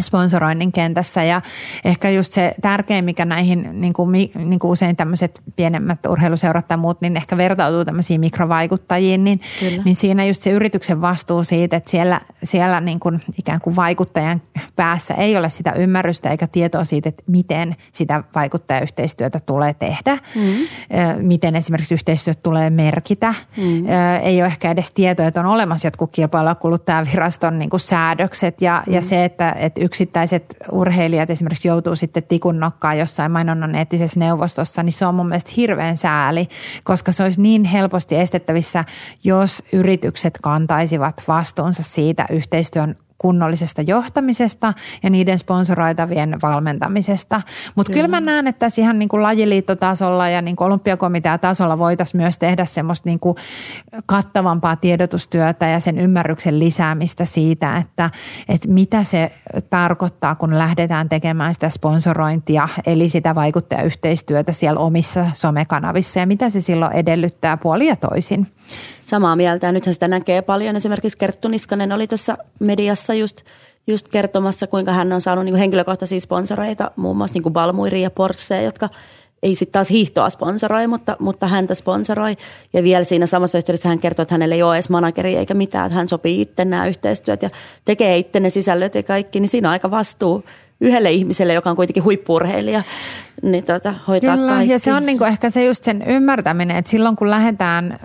sponsoroinnin 0.00 0.72
kentässä 0.72 1.24
ja 1.24 1.40
ehkä 1.84 2.10
just 2.10 2.32
se 2.32 2.54
tärkein, 2.62 3.04
mikä 3.04 3.24
näihin 3.24 3.68
niin 3.72 3.92
kuin, 3.92 4.12
niin 4.34 4.58
kuin 4.58 4.70
usein 4.70 4.96
tämmöiset 4.96 5.40
pienemmät 5.56 6.06
urheiluseurat 6.06 6.68
tai 6.68 6.76
muut, 6.76 7.00
niin 7.00 7.16
ehkä 7.16 7.36
vertautuu 7.36 7.84
tämmöisiin 7.84 8.20
mikrovaikuttajiin, 8.20 9.24
niin, 9.24 9.40
niin 9.84 9.94
siinä 9.94 10.24
just 10.24 10.42
se 10.42 10.50
yrityksen 10.50 11.00
vastuu 11.00 11.44
siitä, 11.44 11.76
että 11.76 11.90
siellä, 11.90 12.20
siellä 12.44 12.80
niin 12.80 13.00
kuin 13.00 13.20
ikään 13.38 13.60
kuin 13.60 13.76
vaikuttajan 13.76 14.42
päässä 14.76 15.14
ei 15.14 15.36
ole 15.36 15.48
sitä 15.48 15.72
ymmärrystä 15.72 16.30
eikä 16.30 16.46
tietoa 16.46 16.84
siitä, 16.84 17.08
että 17.08 17.22
miten 17.26 17.76
sitä 17.92 18.24
vaikuttajayhteistyötä 18.34 19.40
tulee 19.40 19.74
tehdä, 19.74 20.18
mm. 20.34 20.42
miten 21.26 21.56
esimerkiksi 21.56 21.94
yhteistyöt 21.94 22.42
tulee 22.42 22.70
merkitä. 22.70 23.34
Mm. 23.56 23.86
Ei 24.22 24.42
ole 24.42 24.46
ehkä 24.46 24.70
edes 24.70 24.90
tietoa, 24.90 25.26
että 25.26 25.40
on 25.40 25.46
olemassa 25.46 25.86
jotkut 25.86 26.10
kilpailu- 26.12 26.48
ja 26.48 26.54
kuluttajaviraston 26.54 27.58
niin 27.58 27.70
kuin 27.70 27.80
säädökset 27.80 28.62
ja, 28.62 28.82
mm. 28.86 28.92
ja 28.92 29.02
se, 29.02 29.24
että, 29.24 29.52
että 29.58 29.80
yksittäiset 29.82 30.56
urheilijat 30.72 31.30
esimerkiksi 31.30 31.68
joutuu 31.68 31.96
sitten 31.96 32.22
tikun 32.22 32.60
nokkaan 32.60 32.98
jossain 32.98 33.32
mainonnan 33.32 33.74
eettisessä 33.74 34.20
neuvostossa, 34.20 34.82
niin 34.82 34.92
se 34.92 35.06
on 35.06 35.14
mun 35.14 35.28
mielestä 35.28 35.50
hirveän 35.56 35.96
sääli, 35.96 36.48
koska 36.84 37.12
se 37.12 37.22
olisi 37.22 37.40
niin 37.40 37.64
helposti 37.64 38.16
estettävissä, 38.16 38.84
jos 39.24 39.62
yritykset 39.72 40.38
kantaisivat 40.42 41.22
vastuunsa 41.28 41.82
siitä 41.82 42.26
yhteistyön 42.30 42.96
kunnollisesta 43.22 43.82
johtamisesta 43.82 44.74
ja 45.02 45.10
niiden 45.10 45.38
sponsoroitavien 45.38 46.38
valmentamisesta. 46.42 47.42
Mutta 47.74 47.92
kyllä 47.92 48.08
mä 48.08 48.20
näen, 48.20 48.46
että 48.46 48.58
tässä 48.58 48.82
ihan 48.82 48.98
niin 48.98 49.08
kuin 49.08 49.22
lajiliittotasolla 49.22 50.28
ja 50.28 50.42
niin 50.42 50.56
kuin 50.56 50.66
olympiakomitea-tasolla 50.66 51.78
voitaisiin 51.78 52.20
myös 52.20 52.38
tehdä 52.38 52.64
semmoista 52.64 53.08
niin 53.08 53.20
kuin 53.20 53.36
kattavampaa 54.06 54.76
tiedotustyötä 54.76 55.66
ja 55.66 55.80
sen 55.80 55.98
ymmärryksen 55.98 56.58
lisäämistä 56.58 57.24
siitä, 57.24 57.76
että, 57.76 58.10
että 58.48 58.68
mitä 58.68 59.04
se 59.04 59.32
tarkoittaa, 59.70 60.34
kun 60.34 60.58
lähdetään 60.58 61.08
tekemään 61.08 61.54
sitä 61.54 61.70
sponsorointia, 61.70 62.68
eli 62.86 63.08
sitä 63.08 63.34
vaikuttajayhteistyötä 63.34 64.52
siellä 64.52 64.80
omissa 64.80 65.26
somekanavissa 65.34 66.20
ja 66.20 66.26
mitä 66.26 66.50
se 66.50 66.60
silloin 66.60 66.92
edellyttää 66.92 67.56
puoli 67.56 67.86
ja 67.86 67.96
toisin. 67.96 68.46
Samaa 69.02 69.36
mieltä 69.36 69.66
ja 69.66 69.72
nythän 69.72 69.94
sitä 69.94 70.08
näkee 70.08 70.42
paljon. 70.42 70.76
Esimerkiksi 70.76 71.18
Kerttu 71.18 71.48
Niskanen 71.48 71.92
oli 71.92 72.06
tässä 72.06 72.36
mediassa 72.60 73.11
just, 73.14 73.40
just 73.86 74.08
kertomassa, 74.08 74.66
kuinka 74.66 74.92
hän 74.92 75.12
on 75.12 75.20
saanut 75.20 75.44
niin 75.44 75.56
henkilökohtaisia 75.56 76.20
sponsoreita, 76.20 76.90
muun 76.96 77.16
muassa 77.16 77.38
niin 77.38 77.52
Balmuiri 77.52 78.02
ja 78.02 78.10
Porsche, 78.10 78.62
jotka 78.62 78.88
ei 79.42 79.54
sitten 79.54 79.72
taas 79.72 79.90
hiihtoa 79.90 80.30
sponsoroi, 80.30 80.86
mutta, 80.86 81.16
mutta 81.18 81.46
häntä 81.46 81.74
sponsoroi. 81.74 82.36
Ja 82.72 82.82
vielä 82.82 83.04
siinä 83.04 83.26
samassa 83.26 83.58
yhteydessä 83.58 83.88
hän 83.88 83.98
kertoo, 83.98 84.22
että 84.22 84.34
hänellä 84.34 84.54
ei 84.54 84.62
ole 84.62 84.76
edes 84.76 84.88
manageri 84.88 85.36
eikä 85.36 85.54
mitään, 85.54 85.86
että 85.86 85.96
hän 85.96 86.08
sopii 86.08 86.40
itse 86.40 86.64
nämä 86.64 86.86
yhteistyöt 86.86 87.42
ja 87.42 87.50
tekee 87.84 88.18
itse 88.18 88.40
ne 88.40 88.50
sisällöt 88.50 88.94
ja 88.94 89.02
kaikki, 89.02 89.40
niin 89.40 89.48
siinä 89.48 89.68
on 89.68 89.72
aika 89.72 89.90
vastuu 89.90 90.44
yhdelle 90.80 91.10
ihmiselle, 91.10 91.52
joka 91.52 91.70
on 91.70 91.76
kuitenkin 91.76 92.04
huippurheilija, 92.04 92.82
niin 93.42 93.64
tota, 93.64 93.94
hoitaa 94.08 94.36
Kyllä, 94.36 94.52
kaikki. 94.52 94.72
ja 94.72 94.78
se 94.78 94.92
on 94.92 95.06
niinku 95.06 95.24
ehkä 95.24 95.50
se 95.50 95.64
just 95.64 95.84
sen 95.84 96.02
ymmärtäminen, 96.06 96.76
että 96.76 96.90
silloin 96.90 97.16
kun 97.16 97.30
lähdetään 97.30 97.92
ö, 97.92 97.96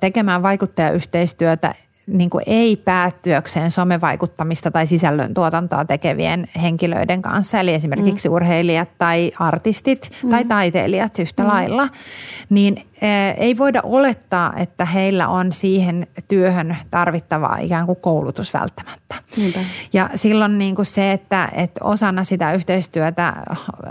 tekemään 0.00 0.42
vaikuttajayhteistyötä, 0.42 1.74
niin 2.06 2.30
kuin 2.30 2.44
ei 2.46 2.76
päättyökseen 2.76 3.70
somevaikuttamista 3.70 4.70
tai 4.70 4.86
sisällön 4.86 5.34
tuotantoa 5.34 5.84
tekevien 5.84 6.48
henkilöiden 6.62 7.22
kanssa, 7.22 7.60
eli 7.60 7.74
esimerkiksi 7.74 8.28
mm. 8.28 8.34
urheilijat 8.34 8.88
tai 8.98 9.32
artistit 9.38 10.10
mm. 10.22 10.30
tai 10.30 10.44
taiteilijat 10.44 11.18
yhtä 11.18 11.42
mm. 11.42 11.48
lailla, 11.48 11.88
niin 12.50 12.76
ei 13.36 13.58
voida 13.58 13.80
olettaa, 13.84 14.52
että 14.56 14.84
heillä 14.84 15.28
on 15.28 15.52
siihen 15.52 16.06
työhön 16.28 16.76
tarvittavaa 16.90 17.58
ikään 17.58 17.86
kuin 17.86 17.98
koulutus 18.00 18.54
välttämättä. 18.54 19.14
Niinpä. 19.36 19.60
Ja 19.92 20.10
silloin 20.14 20.58
niin 20.58 20.74
kuin 20.74 20.86
se, 20.86 21.12
että, 21.12 21.48
että 21.52 21.84
osana 21.84 22.24
sitä 22.24 22.52
yhteistyötä 22.52 23.34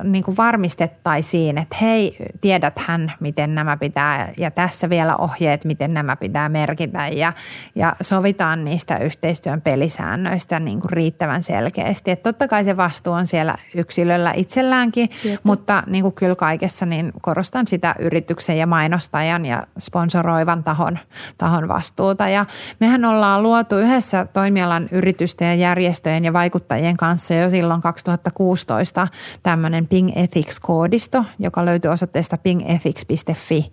niin 0.04 0.24
kuin 0.24 0.38
varmistettaisiin, 0.38 1.58
että 1.58 1.76
hei, 1.82 2.18
tiedät 2.42 2.80
hän, 2.80 3.14
miten 3.20 3.56
nämä 3.56 3.78
pitää 3.78 4.34
ja 4.38 4.52
tässä 4.52 4.90
vielä 4.90 5.18
ohjeet, 5.18 5.66
miten 5.66 5.94
nämä 5.94 6.16
pitää 6.16 6.50
merkitä 6.50 7.08
ja, 7.08 7.34
ja 7.76 7.96
sovitaan 8.02 8.66
niistä 8.66 8.98
yhteistyön 8.98 9.62
pelisäännöistä 9.62 10.60
niin 10.60 10.82
kuin 10.82 10.92
riittävän 10.92 11.44
selkeästi. 11.44 12.12
Että 12.12 12.34
totta 12.34 12.48
kai 12.48 12.64
se 12.64 12.78
vastuu 12.78 13.14
on 13.14 13.28
siellä 13.28 13.56
yksilöllä 13.76 14.34
itselläänkin, 14.36 15.10
Tietä. 15.22 15.42
mutta 15.44 15.84
niin 15.88 16.02
kuin 16.02 16.14
kyllä 16.14 16.36
kaikessa 16.36 16.86
niin 16.86 17.12
korostan 17.22 17.68
sitä 17.68 17.96
yrityksen 18.00 18.58
ja 18.58 18.68
mainos 18.68 19.02
mainostajan 19.02 19.46
ja 19.46 19.64
sponsoroivan 19.80 20.64
tahon, 20.64 21.00
tahon 21.38 21.68
vastuuta. 21.68 22.30
Ja 22.30 22.46
mehän 22.80 23.06
ollaan 23.06 23.44
luotu 23.44 23.78
yhdessä 23.78 24.26
toimialan 24.34 24.88
yritysten 24.92 25.48
ja 25.48 25.56
järjestöjen 25.56 26.26
ja 26.26 26.34
vaikuttajien 26.34 26.98
kanssa 26.98 27.34
jo 27.34 27.50
silloin 27.50 27.82
2016 27.82 29.08
tämmöinen 29.44 29.88
Ping 29.88 30.10
Ethics-koodisto, 30.16 31.26
joka 31.40 31.66
löytyy 31.66 31.92
osoitteesta 31.92 32.38
pingethics.fi. 32.38 33.72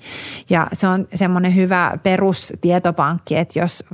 Ja 0.51 0.67
se 0.73 0.87
on 0.87 1.09
semmoinen 1.15 1.55
hyvä 1.55 1.99
perustietopankki, 2.03 3.37
että 3.37 3.59
jos 3.59 3.85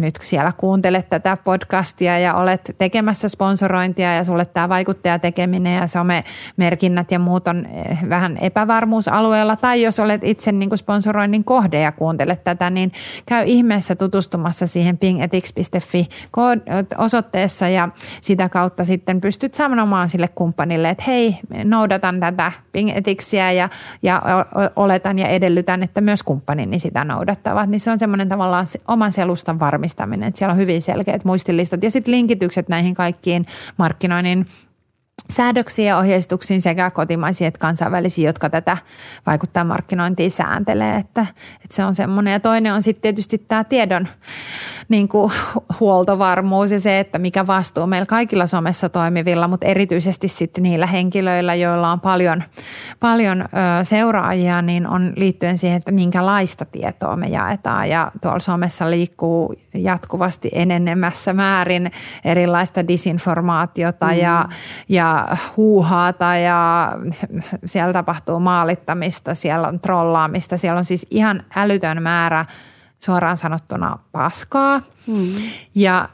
nyt 0.00 0.18
siellä 0.22 0.52
kuuntelet 0.56 1.08
tätä 1.08 1.36
podcastia 1.44 2.18
ja 2.18 2.34
olet 2.34 2.74
tekemässä 2.78 3.28
sponsorointia 3.28 4.14
ja 4.14 4.24
sulle 4.24 4.44
tämä 4.44 4.68
vaikuttaja 4.68 5.18
tekeminen 5.18 5.76
ja 5.76 5.86
some-merkinnät 5.86 7.10
ja 7.10 7.18
muut 7.18 7.48
on 7.48 7.66
eh, 7.66 7.98
vähän 8.08 8.36
epävarmuusalueella 8.36 9.56
tai 9.56 9.82
jos 9.82 10.00
olet 10.00 10.24
itse 10.24 10.52
niin 10.52 10.68
kuin 10.68 10.78
sponsoroinnin 10.78 11.44
kohde 11.44 11.80
ja 11.80 11.92
kuuntelet 11.92 12.44
tätä, 12.44 12.70
niin 12.70 12.92
käy 13.26 13.44
ihmeessä 13.46 13.96
tutustumassa 13.96 14.66
siihen 14.66 14.98
pingethics.fi 14.98 16.08
osoitteessa 16.98 17.68
ja 17.68 17.88
sitä 18.20 18.48
kautta 18.48 18.84
sitten 18.84 19.20
pystyt 19.20 19.54
sanomaan 19.54 20.08
sille 20.08 20.28
kumppanille, 20.28 20.88
että 20.90 21.04
hei, 21.06 21.38
noudatan 21.64 22.20
tätä 22.20 22.52
pingethiksiä 22.72 23.52
ja, 23.52 23.68
ja 24.02 24.22
oletan 24.76 25.18
ja 25.18 25.28
edellytän, 25.28 25.82
että 25.82 26.00
myös 26.00 26.22
kumppanini 26.22 26.78
sitä 26.78 27.04
noudattavat, 27.04 27.68
niin 27.68 27.80
se 27.80 27.90
on 27.90 27.98
semmoinen 27.98 28.28
tavallaan 28.28 28.66
oman 28.88 29.12
selustan 29.12 29.60
varmistus 29.60 29.81
varmistaminen, 29.82 30.28
että 30.28 30.38
siellä 30.38 30.52
on 30.52 30.58
hyvin 30.58 30.82
selkeät 30.82 31.24
muistilistat 31.24 31.82
ja 31.82 31.90
sitten 31.90 32.12
linkitykset 32.12 32.68
näihin 32.68 32.94
kaikkiin 32.94 33.46
markkinoinnin 33.76 34.46
säädöksiin 35.30 35.88
ja 35.88 35.98
ohjeistuksiin 35.98 36.62
sekä 36.62 36.90
kotimaisiin 36.90 37.48
että 37.48 37.58
kansainvälisiin, 37.58 38.26
jotka 38.26 38.50
tätä 38.50 38.76
vaikuttaa 39.26 39.64
markkinointiin 39.64 40.30
sääntelee. 40.30 40.96
Että, 40.96 41.26
että 41.64 41.76
se 41.76 41.84
on 41.84 41.94
semmoinen. 41.94 42.32
Ja 42.32 42.40
toinen 42.40 42.74
on 42.74 42.82
sitten 42.82 43.02
tietysti 43.02 43.38
tämä 43.38 43.64
tiedon 43.64 44.08
niin 44.88 45.08
kuin 45.08 45.32
huoltovarmuus 45.80 46.70
ja 46.70 46.80
se, 46.80 46.98
että 46.98 47.18
mikä 47.18 47.46
vastuu 47.46 47.86
meillä 47.86 48.06
kaikilla 48.06 48.46
somessa 48.46 48.88
toimivilla, 48.88 49.48
mutta 49.48 49.66
erityisesti 49.66 50.28
sitten 50.28 50.62
niillä 50.62 50.86
henkilöillä, 50.86 51.54
joilla 51.54 51.92
on 51.92 52.00
paljon, 52.00 52.42
paljon 53.00 53.44
seuraajia, 53.82 54.62
niin 54.62 54.86
on 54.86 55.12
liittyen 55.16 55.58
siihen, 55.58 55.76
että 55.76 55.92
minkälaista 55.92 56.64
tietoa 56.64 57.16
me 57.16 57.26
jaetaan. 57.26 57.88
Ja 57.88 58.12
tuolla 58.20 58.38
somessa 58.38 58.90
liikkuu 58.90 59.54
jatkuvasti 59.74 60.50
enenemässä 60.52 61.32
määrin 61.32 61.90
erilaista 62.24 62.88
disinformaatiota 62.88 64.06
mm. 64.06 64.12
ja, 64.12 64.48
ja 64.88 65.36
huuhaata 65.56 66.36
ja 66.36 66.92
siellä 67.64 67.92
tapahtuu 67.92 68.40
maalittamista, 68.40 69.34
siellä 69.34 69.68
on 69.68 69.80
trollaamista, 69.80 70.56
siellä 70.56 70.78
on 70.78 70.84
siis 70.84 71.06
ihan 71.10 71.42
älytön 71.56 72.02
määrä– 72.02 72.44
suoraan 73.04 73.36
sanottuna 73.36 73.98
paskaa. 74.12 74.82
Mm. 75.06 75.34
Ja 75.74 76.08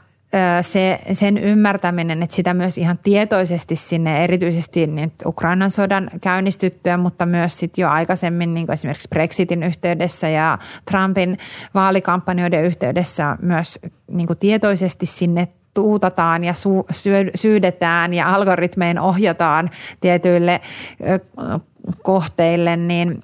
se, 0.61 0.99
sen 1.13 1.37
ymmärtäminen, 1.37 2.23
että 2.23 2.35
sitä 2.35 2.53
myös 2.53 2.77
ihan 2.77 2.99
tietoisesti 3.03 3.75
sinne 3.75 4.23
erityisesti 4.23 4.87
niin 4.87 5.11
Ukrainan 5.25 5.71
sodan 5.71 6.09
käynnistyttyä, 6.21 6.97
mutta 6.97 7.25
myös 7.25 7.59
sit 7.59 7.77
jo 7.77 7.89
aikaisemmin 7.89 8.53
niin 8.53 8.65
kuin 8.65 8.73
esimerkiksi 8.73 9.07
Brexitin 9.09 9.63
yhteydessä 9.63 10.29
ja 10.29 10.57
Trumpin 10.91 11.37
vaalikampanjoiden 11.73 12.65
yhteydessä 12.65 13.37
myös 13.41 13.79
niin 14.11 14.27
kuin 14.27 14.39
tietoisesti 14.39 15.05
sinne 15.05 15.47
tuutataan 15.73 16.43
ja 16.43 16.53
su- 16.53 17.31
syydetään 17.35 18.13
ja 18.13 18.35
algoritmein 18.35 18.99
ohjataan 18.99 19.69
tietyille 20.01 20.61
kohteille, 22.03 22.77
niin 22.77 23.19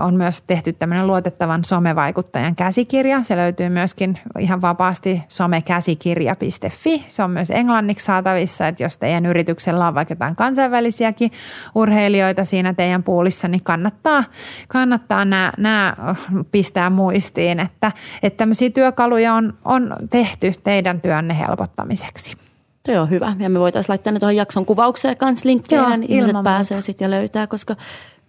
on 0.00 0.14
myös 0.14 0.42
tehty 0.42 0.72
tämmöinen 0.72 1.06
luotettavan 1.06 1.64
somevaikuttajan 1.64 2.56
käsikirja. 2.56 3.22
Se 3.22 3.36
löytyy 3.36 3.68
myöskin 3.68 4.18
ihan 4.38 4.60
vapaasti 4.60 5.22
somekäsikirja.fi. 5.28 7.04
Se 7.08 7.22
on 7.22 7.30
myös 7.30 7.50
englanniksi 7.50 8.04
saatavissa, 8.04 8.68
että 8.68 8.82
jos 8.82 8.98
teidän 8.98 9.26
yrityksellä 9.26 9.88
on 9.88 9.94
vaikka 9.94 10.12
jotain 10.12 10.36
kansainvälisiäkin 10.36 11.32
urheilijoita 11.74 12.44
siinä 12.44 12.74
teidän 12.74 13.02
puulissa, 13.02 13.48
niin 13.48 13.62
kannattaa, 13.64 14.24
kannattaa 14.68 15.24
nämä, 15.24 15.52
nämä 15.58 15.96
pistää 16.52 16.90
muistiin, 16.90 17.60
että, 17.60 17.92
että 18.22 18.36
tämmöisiä 18.36 18.70
työkaluja 18.70 19.34
on, 19.34 19.54
on 19.64 19.96
tehty 20.10 20.52
teidän 20.64 21.00
työnne 21.00 21.38
helpottamiseksi. 21.38 22.36
Tuo 22.86 23.00
on 23.00 23.10
hyvä. 23.10 23.36
Ja 23.38 23.50
me 23.50 23.60
voitaisiin 23.60 23.92
laittaa 23.92 24.12
ne 24.12 24.18
tuohon 24.18 24.36
jakson 24.36 24.66
kuvaukseen 24.66 25.16
kanssa 25.16 25.48
linkkejä, 25.48 25.96
niin 25.96 26.12
ihmiset 26.12 26.36
pääsee 26.44 26.82
sitten 26.82 27.06
ja 27.06 27.10
löytää, 27.10 27.46
koska 27.46 27.76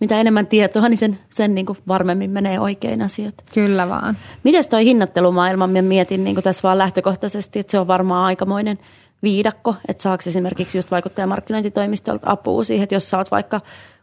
mitä 0.04 0.22
enemmän 0.22 0.48
tietoa, 0.48 0.90
niin 0.90 0.98
sen, 0.98 1.18
sen 1.30 1.56
niin 1.56 1.66
kuin 1.66 1.78
varmemmin 1.88 2.32
menee 2.32 2.60
oikein 2.60 3.02
asiat. 3.02 3.36
Kyllä 3.54 3.90
vaan. 3.90 4.18
Miten 4.44 4.64
toi 4.70 4.86
hinnoittelumaailma, 4.86 5.68
mä 5.68 5.82
mietin 5.82 6.24
niin 6.24 6.36
kuin 6.36 6.44
tässä 6.44 6.64
vaan 6.64 6.78
lähtökohtaisesti, 6.78 7.60
että 7.60 7.72
se 7.72 7.80
on 7.80 7.88
varmaan 7.88 8.26
aikamoinen 8.26 8.80
viidakko, 9.24 9.76
että 9.88 10.04
saako 10.04 10.24
esimerkiksi 10.28 10.78
just 10.78 10.92
vaikuttajamarkkinointitoimistolta 10.92 12.32
apua 12.32 12.64
siihen, 12.64 12.84
että 12.84 12.96
jos 12.96 13.10
sä 13.10 13.18
oot 13.18 13.32
vaikka 13.32 13.62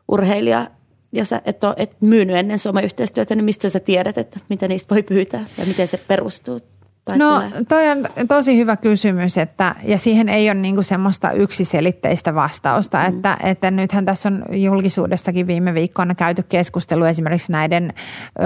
urheilija 0.09 0.67
ja 1.13 1.25
sä 1.25 1.43
et 1.45 1.65
ole 1.65 1.75
et 1.77 1.97
myynyt 2.01 2.37
ennen 2.37 2.59
someyhteistyötä, 2.59 3.35
niin 3.35 3.45
mistä 3.45 3.71
sä 3.71 3.81
tiedät, 3.81 4.19
että 4.19 4.41
mitä 4.49 4.69
niistä 4.69 4.95
voi 4.95 5.03
pyytää 5.03 5.45
ja 5.59 5.67
miten 5.67 5.89
se 5.89 5.97
perustuu? 6.09 6.59
Tai 7.05 7.19
no 7.19 7.35
tulee? 7.35 7.51
toi 7.69 7.89
on 7.89 8.07
tosi 8.29 8.57
hyvä 8.57 8.77
kysymys 8.77 9.39
että, 9.39 9.75
ja 9.85 9.99
siihen 9.99 10.29
ei 10.29 10.51
ole 10.51 10.55
niinku 10.55 10.83
semmoista 10.83 11.33
yksiselitteistä 11.33 12.35
vastausta, 12.35 12.99
mm. 12.99 13.05
että, 13.09 13.37
että 13.43 13.71
nythän 13.71 14.05
tässä 14.05 14.29
on 14.29 14.45
julkisuudessakin 14.51 15.47
viime 15.47 15.75
viikkoina 15.75 16.15
käyty 16.15 16.43
keskustelu 16.43 17.05
esimerkiksi 17.05 17.53
näiden 17.53 17.93
ö, 18.41 18.43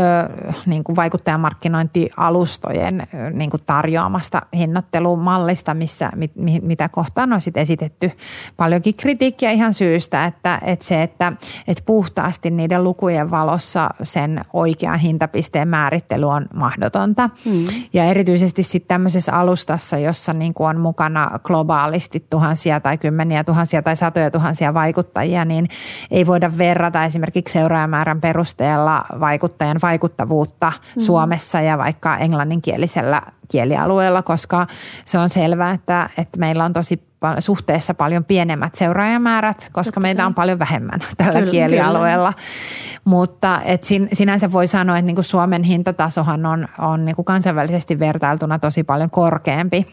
niinku 0.67 0.97
vaikuttajamarkkinointialustojen 0.97 3.01
ö, 3.01 3.07
niinku 3.31 3.59
tarjoamasta 3.59 4.43
hinnoittelumallista, 4.57 5.75
missä, 5.75 6.11
mit, 6.17 6.33
mitä 6.63 6.89
kohtaan 6.89 7.33
on 7.33 7.41
sit 7.41 7.57
esitetty 7.57 8.11
paljonkin 8.57 8.95
kritiikkiä 8.95 9.51
ihan 9.51 9.75
syystä, 9.75 10.25
että, 10.25 10.61
että 10.65 10.85
se, 10.85 11.03
että, 11.03 11.33
että 11.69 11.83
puhtaasti 11.87 12.51
niiden 12.51 12.85
lukujen 12.85 13.31
valossa 13.31 13.91
sen 14.03 14.41
oikean 14.53 14.99
hintapisteen 14.99 15.69
määrittely 15.69 16.27
on 16.27 16.47
mahdotonta 16.55 17.31
mm. 17.47 17.67
ja 17.93 18.05
erityisesti 18.05 18.44
erityisesti 18.45 18.73
sitten 18.73 18.89
tämmöisessä 18.89 19.33
alustassa, 19.33 19.99
jossa 19.99 20.33
niin 20.33 20.55
kuin 20.55 20.69
on 20.69 20.81
mukana 20.81 21.39
globaalisti 21.45 22.27
tuhansia 22.31 22.81
tai 22.81 22.99
kymmeniä 22.99 23.45
tuhansia 23.45 23.83
tai 23.83 23.97
satoja 23.97 24.31
tuhansia 24.31 24.75
vaikuttajia, 24.75 25.45
niin 25.45 25.69
ei 26.11 26.27
voida 26.27 26.59
verrata 26.59 27.05
esimerkiksi 27.05 27.53
seuraajamäärän 27.53 28.21
perusteella 28.21 29.05
vaikuttajan 29.21 29.77
vaikuttavuutta 29.83 30.73
mm. 30.97 31.01
Suomessa 31.01 31.61
ja 31.61 31.79
vaikka 31.79 32.17
englanninkielisellä 32.17 33.23
kielialueella, 33.49 34.23
koska 34.23 34.67
se 35.05 35.19
on 35.19 35.31
selvää, 35.31 35.71
että, 35.71 36.11
että 36.19 36.39
meillä 36.39 36.65
on 36.65 36.73
tosi 36.73 37.03
suhteessa 37.39 37.95
paljon 37.95 38.25
pienemmät 38.25 38.75
seuraajamäärät, 38.75 39.69
koska 39.73 39.83
Totta 39.83 40.01
meitä 40.01 40.27
on 40.27 40.35
paljon 40.35 40.59
vähemmän 40.59 41.01
tällä 41.17 41.39
kyllä, 41.39 41.51
kielialueella. 41.51 42.33
Kyllä. 42.33 42.94
Mutta 43.05 43.61
et 43.65 43.85
sin, 43.85 44.09
sinänsä 44.13 44.53
voi 44.53 44.67
sanoa, 44.67 44.99
että 44.99 45.07
niinku 45.07 45.23
Suomen 45.23 45.63
hintatasohan 45.63 46.47
on, 46.47 46.69
on 46.79 47.05
niinku 47.05 47.25
kansainvälisesti 47.25 47.99
vertailtuna 47.99 48.59
tosi 48.59 48.85
paljon 48.85 49.11
korkeampi 49.11 49.87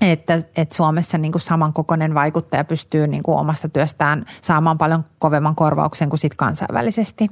että, 0.00 0.34
että 0.56 0.76
Suomessa 0.76 1.18
niin 1.18 1.32
kuin 1.32 1.42
samankokoinen 1.42 2.14
vaikuttaja 2.14 2.64
pystyy 2.64 3.06
niin 3.06 3.22
kuin 3.22 3.38
omasta 3.38 3.68
työstään 3.68 4.24
saamaan 4.40 4.78
paljon 4.78 5.04
kovemman 5.18 5.54
korvauksen 5.54 6.10
kuin 6.10 6.18
sit 6.18 6.34
kansainvälisesti. 6.34 7.24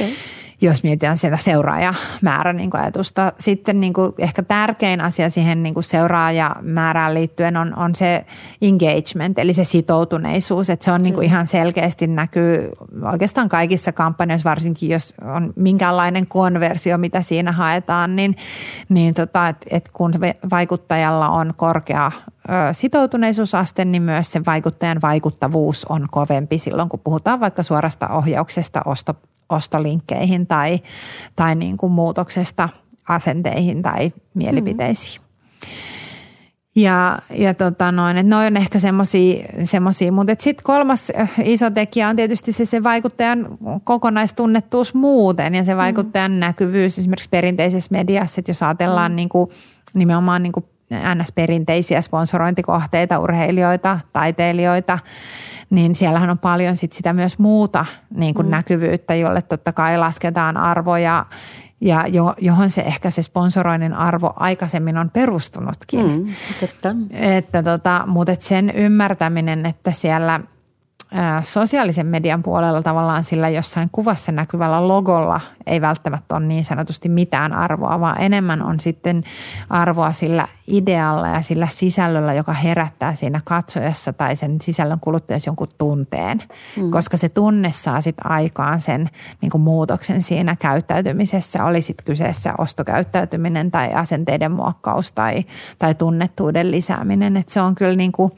Okay 0.00 0.12
jos 0.60 0.82
mietitään 0.82 1.18
sitä 1.18 1.36
seuraajamäärän 1.36 2.56
niin 2.56 2.70
kuin 2.70 2.80
ajatusta. 2.80 3.32
Sitten 3.38 3.80
niin 3.80 3.92
kuin 3.92 4.12
ehkä 4.18 4.42
tärkein 4.42 5.00
asia 5.00 5.30
siihen 5.30 5.62
niin 5.62 5.74
kuin 5.74 5.84
seuraajamäärään 5.84 7.14
liittyen 7.14 7.56
on, 7.56 7.78
on 7.78 7.94
se 7.94 8.24
engagement, 8.62 9.38
eli 9.38 9.52
se 9.52 9.64
sitoutuneisuus. 9.64 10.70
Että 10.70 10.84
se 10.84 10.92
on 10.92 11.02
niin 11.02 11.14
kuin 11.14 11.26
ihan 11.26 11.46
selkeästi 11.46 12.06
näkyy 12.06 12.70
oikeastaan 13.12 13.48
kaikissa 13.48 13.92
kampanjoissa, 13.92 14.50
varsinkin 14.50 14.88
jos 14.88 15.14
on 15.24 15.52
minkäänlainen 15.56 16.26
konversio, 16.26 16.98
mitä 16.98 17.22
siinä 17.22 17.52
haetaan, 17.52 18.16
niin, 18.16 18.36
niin 18.88 19.14
tota, 19.14 19.48
että 19.48 19.66
et 19.70 19.88
kun 19.92 20.12
vaikuttajalla 20.50 21.28
on 21.28 21.54
korkea 21.56 22.12
sitoutuneisuusaste, 22.72 23.84
niin 23.84 24.02
myös 24.02 24.32
se 24.32 24.42
vaikuttajan 24.46 25.02
vaikuttavuus 25.02 25.84
on 25.84 26.06
kovempi 26.10 26.58
silloin, 26.58 26.88
kun 26.88 27.00
puhutaan 27.04 27.40
vaikka 27.40 27.62
suorasta 27.62 28.08
ohjauksesta, 28.08 28.82
osto, 28.84 29.14
ostolinkkeihin 29.48 30.46
tai, 30.46 30.80
tai 31.36 31.54
niin 31.54 31.76
kuin 31.76 31.92
muutoksesta 31.92 32.68
asenteihin 33.08 33.82
tai 33.82 34.12
mielipiteisiin. 34.34 35.20
Mm. 35.20 35.28
Ja, 36.76 37.18
ja 37.30 37.54
tota 37.54 37.92
noin, 37.92 38.18
että 38.18 38.30
noin 38.30 38.46
on 38.46 38.56
ehkä 38.56 38.78
semmoisia, 39.64 40.12
mutta 40.12 40.34
sitten 40.38 40.64
kolmas 40.64 41.12
äh, 41.18 41.32
iso 41.44 41.70
tekijä 41.70 42.08
on 42.08 42.16
tietysti 42.16 42.52
se, 42.52 42.64
se 42.64 42.82
vaikuttajan 42.82 43.58
kokonaistunnettuus 43.84 44.94
muuten 44.94 45.54
ja 45.54 45.64
se 45.64 45.74
mm. 45.74 45.78
vaikuttajan 45.78 46.32
mm. 46.32 46.38
näkyvyys 46.38 46.98
esimerkiksi 46.98 47.28
perinteisessä 47.28 47.88
mediassa, 47.92 48.40
että 48.40 48.50
jos 48.50 48.62
ajatellaan 48.62 49.12
mm. 49.12 49.16
niin 49.16 49.28
kuin, 49.28 49.50
nimenomaan 49.94 50.42
niin 50.42 50.52
kuin 50.52 50.64
NS-perinteisiä 50.90 52.00
sponsorointikohteita, 52.02 53.18
urheilijoita, 53.18 54.00
taiteilijoita, 54.12 54.98
niin 55.70 55.94
siellähän 55.94 56.30
on 56.30 56.38
paljon 56.38 56.76
sit 56.76 56.92
sitä 56.92 57.12
myös 57.12 57.38
muuta 57.38 57.86
niin 58.14 58.34
kuin 58.34 58.46
mm. 58.46 58.50
näkyvyyttä, 58.50 59.14
jolle 59.14 59.42
totta 59.42 59.72
kai 59.72 59.98
lasketaan 59.98 60.56
arvoja 60.56 61.26
ja 61.80 62.06
jo, 62.06 62.34
johon 62.38 62.70
se 62.70 62.80
ehkä 62.80 63.10
se 63.10 63.22
sponsoroinnin 63.22 63.94
arvo 63.94 64.32
aikaisemmin 64.36 64.96
on 64.96 65.10
perustunutkin. 65.10 66.06
Mm, 66.06 66.28
että. 66.62 66.94
Että 67.10 67.62
tota, 67.62 68.04
mutta 68.06 68.32
et 68.32 68.42
sen 68.42 68.70
ymmärtäminen, 68.70 69.66
että 69.66 69.92
siellä– 69.92 70.40
sosiaalisen 71.42 72.06
median 72.06 72.42
puolella 72.42 72.82
tavallaan 72.82 73.24
sillä 73.24 73.48
jossain 73.48 73.88
kuvassa 73.92 74.32
näkyvällä 74.32 74.88
logolla 74.88 75.40
ei 75.66 75.80
välttämättä 75.80 76.36
ole 76.36 76.46
niin 76.46 76.64
sanotusti 76.64 77.08
mitään 77.08 77.52
arvoa, 77.52 78.00
vaan 78.00 78.20
enemmän 78.20 78.62
on 78.62 78.80
sitten 78.80 79.24
arvoa 79.70 80.12
sillä 80.12 80.48
idealla 80.66 81.28
ja 81.28 81.42
sillä 81.42 81.66
sisällöllä, 81.70 82.34
joka 82.34 82.52
herättää 82.52 83.14
siinä 83.14 83.40
katsojassa 83.44 84.12
tai 84.12 84.36
sen 84.36 84.56
sisällön 84.62 85.00
kuluttajassa 85.00 85.48
jonkun 85.48 85.68
tunteen. 85.78 86.42
Mm. 86.76 86.90
Koska 86.90 87.16
se 87.16 87.28
tunne 87.28 87.72
saa 87.72 88.00
sitten 88.00 88.30
aikaan 88.30 88.80
sen 88.80 89.10
niin 89.40 89.50
kuin 89.50 89.62
muutoksen 89.62 90.22
siinä 90.22 90.56
käyttäytymisessä, 90.56 91.64
oli 91.64 91.82
sitten 91.82 92.04
kyseessä 92.04 92.54
ostokäyttäytyminen 92.58 93.70
tai 93.70 93.92
asenteiden 93.92 94.52
muokkaus 94.52 95.12
tai, 95.12 95.44
tai 95.78 95.94
tunnettuuden 95.94 96.70
lisääminen. 96.70 97.36
Et 97.36 97.48
se 97.48 97.60
on 97.60 97.74
kyllä 97.74 97.96
niin 97.96 98.12
kuin, 98.12 98.32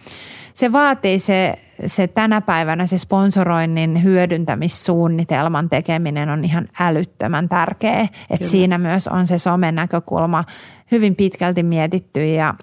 se 0.54 0.72
vaatii 0.72 1.18
se 1.18 1.58
se 1.86 2.06
tänä 2.06 2.40
päivänä 2.40 2.86
se 2.86 2.98
sponsoroinnin 2.98 4.02
hyödyntämissuunnitelman 4.02 5.70
tekeminen 5.70 6.28
on 6.28 6.44
ihan 6.44 6.68
älyttömän 6.80 7.48
tärkeä. 7.48 8.08
Että 8.30 8.46
siinä 8.46 8.78
myös 8.78 9.08
on 9.08 9.26
se 9.26 9.38
somen 9.38 9.74
näkökulma 9.74 10.44
hyvin 10.92 11.16
pitkälti 11.16 11.62
mietitty 11.62 12.26
ja 12.26 12.54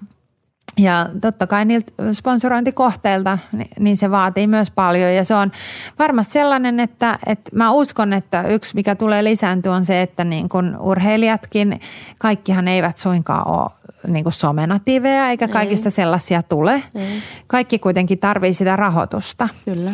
ja 0.78 1.06
totta 1.20 1.46
kai 1.46 1.64
niiltä 1.64 1.92
sponsorointikohteilta, 2.12 3.38
niin 3.78 3.96
se 3.96 4.10
vaatii 4.10 4.46
myös 4.46 4.70
paljon 4.70 5.14
ja 5.14 5.24
se 5.24 5.34
on 5.34 5.52
varmasti 5.98 6.32
sellainen, 6.32 6.80
että, 6.80 7.18
että 7.26 7.56
mä 7.56 7.72
uskon, 7.72 8.12
että 8.12 8.42
yksi 8.42 8.74
mikä 8.74 8.94
tulee 8.94 9.24
lisääntyä 9.24 9.74
on 9.74 9.84
se, 9.84 10.02
että 10.02 10.24
niin 10.24 10.48
kun 10.48 10.76
urheilijatkin, 10.80 11.80
kaikkihan 12.18 12.68
eivät 12.68 12.98
suinkaan 12.98 13.48
ole 13.48 13.70
niin 14.06 14.22
kuin 14.22 14.32
somenatiiveja 14.32 15.30
eikä 15.30 15.48
kaikista 15.48 15.86
Ei. 15.86 15.90
sellaisia 15.90 16.42
tule. 16.42 16.82
Ei. 16.94 17.22
Kaikki 17.46 17.78
kuitenkin 17.78 18.18
tarvii 18.18 18.54
sitä 18.54 18.76
rahoitusta. 18.76 19.48
Kyllä. 19.64 19.90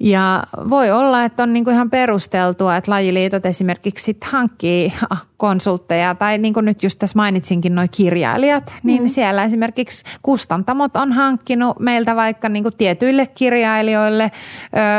Ja 0.00 0.42
voi 0.70 0.90
olla, 0.90 1.24
että 1.24 1.42
on 1.42 1.52
niin 1.52 1.64
kuin 1.64 1.74
ihan 1.74 1.90
perusteltua, 1.90 2.76
että 2.76 2.90
lajiliitot 2.90 3.46
esimerkiksi 3.46 4.04
sit 4.04 4.24
hankkii 4.24 4.92
konsultteja 5.36 6.14
tai 6.14 6.38
niin 6.38 6.54
kuin 6.54 6.64
nyt 6.64 6.82
just 6.82 6.98
tässä 6.98 7.16
mainitsinkin 7.16 7.74
noin 7.74 7.88
kirjailijat, 7.90 8.74
niin 8.82 9.02
mm. 9.02 9.08
siellä 9.08 9.44
esimerkiksi 9.44 10.04
kustantamot 10.22 10.96
on 10.96 11.12
hankkinut 11.12 11.78
meiltä 11.78 12.16
vaikka 12.16 12.48
niin 12.48 12.62
kuin 12.62 12.76
tietyille 12.78 13.26
kirjailijoille 13.26 14.24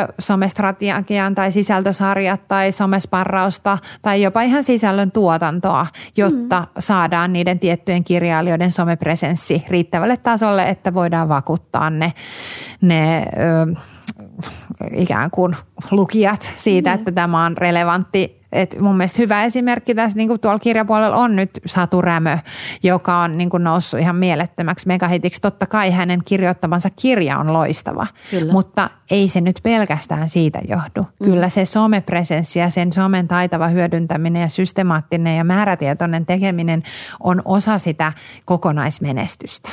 ö, 0.06 0.14
somestrategian 0.20 1.36
tai 1.36 1.52
sisältösarjat 1.52 2.48
tai 2.48 2.72
somesparrausta 2.72 3.78
tai 4.02 4.22
jopa 4.22 4.42
ihan 4.42 4.64
sisällön 4.64 5.12
tuotantoa, 5.12 5.88
jotta 6.18 6.60
mm. 6.60 6.68
saadaan 6.80 7.34
niiden 7.34 7.60
tiettyjen 7.60 8.04
kirjailijoiden 8.04 8.72
somepresenssi 8.72 9.64
riittävälle 9.70 10.18
tasolle, 10.18 10.70
että 10.70 10.94
voidaan 10.94 11.30
vakuuttaa 11.30 11.90
ne, 11.90 12.14
ne 12.82 13.26
ö, 13.38 13.76
ikään 14.94 15.32
kuin 15.32 15.56
lukijat 15.92 16.54
siitä, 16.56 16.90
mm. 16.90 16.96
että 16.96 17.12
tämä 17.12 17.46
on 17.46 17.58
relevantti 17.58 18.42
et 18.52 18.80
mun 18.80 18.98
mielestä 18.98 19.22
hyvä 19.22 19.44
esimerkki 19.44 19.96
tässä 19.96 20.18
niin 20.18 20.28
kuin 20.28 20.40
tuolla 20.40 20.60
kirjapuolella 20.60 21.16
on 21.16 21.36
nyt 21.36 21.50
Satu 21.66 22.02
Rämö, 22.02 22.38
joka 22.84 23.18
on 23.18 23.38
niin 23.38 23.50
kuin 23.50 23.64
noussut 23.64 24.00
ihan 24.00 24.16
mielettömäksi 24.16 24.88
megahitiksi. 24.88 25.42
Totta 25.42 25.66
kai 25.66 25.92
hänen 25.92 26.22
kirjoittamansa 26.26 26.90
kirja 26.90 27.38
on 27.38 27.54
loistava, 27.54 28.08
Kyllä. 28.32 28.52
mutta 28.52 28.90
ei 29.12 29.30
se 29.30 29.42
nyt 29.42 29.60
pelkästään 29.64 30.30
siitä 30.30 30.60
johdu. 30.68 31.02
Mm. 31.02 31.26
Kyllä 31.26 31.50
se 31.50 31.66
somepresenssi 31.66 32.60
ja 32.60 32.70
sen 32.70 32.94
somen 32.94 33.28
taitava 33.28 33.68
hyödyntäminen 33.68 34.42
ja 34.42 34.50
systemaattinen 34.50 35.38
ja 35.38 35.44
määrätietoinen 35.44 36.26
tekeminen 36.26 36.84
on 37.20 37.42
osa 37.46 37.78
sitä 37.78 38.14
kokonaismenestystä. 38.46 39.70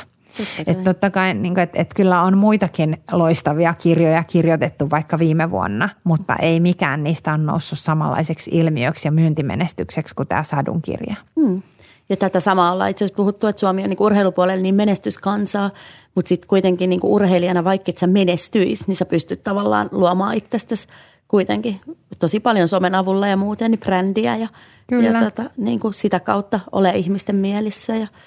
Että 0.67 0.83
totta 0.83 1.09
kai, 1.09 1.33
niin 1.33 1.53
kuin, 1.53 1.63
että, 1.63 1.81
että 1.81 1.95
kyllä 1.95 2.21
on 2.21 2.37
muitakin 2.37 2.97
loistavia 3.11 3.73
kirjoja 3.73 4.23
kirjoitettu 4.23 4.89
vaikka 4.89 5.19
viime 5.19 5.51
vuonna, 5.51 5.89
mutta 6.03 6.35
ei 6.35 6.59
mikään 6.59 7.03
niistä 7.03 7.33
on 7.33 7.45
noussut 7.45 7.79
samanlaiseksi 7.79 8.51
ilmiöksi 8.53 9.07
ja 9.07 9.11
myyntimenestykseksi 9.11 10.15
kuin 10.15 10.27
tämä 10.27 10.43
Sadun 10.43 10.81
kirja. 10.81 11.15
Hmm. 11.39 11.61
Ja 12.09 12.17
tätä 12.17 12.39
samaa 12.39 12.71
ollaan 12.71 12.89
itse 12.89 13.05
asiassa 13.05 13.17
puhuttu, 13.17 13.47
että 13.47 13.59
Suomi 13.59 13.83
on 13.83 13.89
niin 13.89 14.01
urheilupuolella 14.01 14.61
niin 14.61 14.75
menestyskansaa, 14.75 15.71
mutta 16.15 16.29
sitten 16.29 16.47
kuitenkin 16.47 16.89
niin 16.89 16.99
urheilijana, 17.03 17.63
vaikka 17.63 17.89
et 17.89 17.97
sä 17.97 18.07
menestyis, 18.07 18.87
niin 18.87 18.95
sä 18.95 19.05
pystyt 19.05 19.43
tavallaan 19.43 19.89
luomaan 19.91 20.35
itsestäsi 20.35 20.87
kuitenkin 21.27 21.81
tosi 22.19 22.39
paljon 22.39 22.67
somen 22.67 22.95
avulla 22.95 23.27
ja 23.27 23.37
muuten 23.37 23.71
niin 23.71 23.79
brändiä 23.79 24.35
ja, 24.35 24.47
Kyllä. 24.87 25.09
ja 25.09 25.23
tota, 25.23 25.43
niin 25.57 25.79
kuin 25.79 25.93
sitä 25.93 26.19
kautta 26.19 26.59
ole 26.71 26.89
ihmisten 26.89 27.35
mielissä 27.35 27.95
ja– 27.95 28.07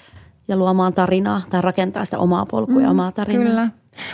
ja 0.48 0.56
luomaan 0.56 0.94
tarinaa 0.94 1.42
tai 1.50 1.62
rakentaa 1.62 2.04
sitä 2.04 2.18
omaa 2.18 2.46
polkua 2.46 2.74
mm, 2.74 2.82
ja 2.82 2.90
omaa 2.90 3.12
tarinaa. 3.12 3.44
Kyllä. 3.44 3.68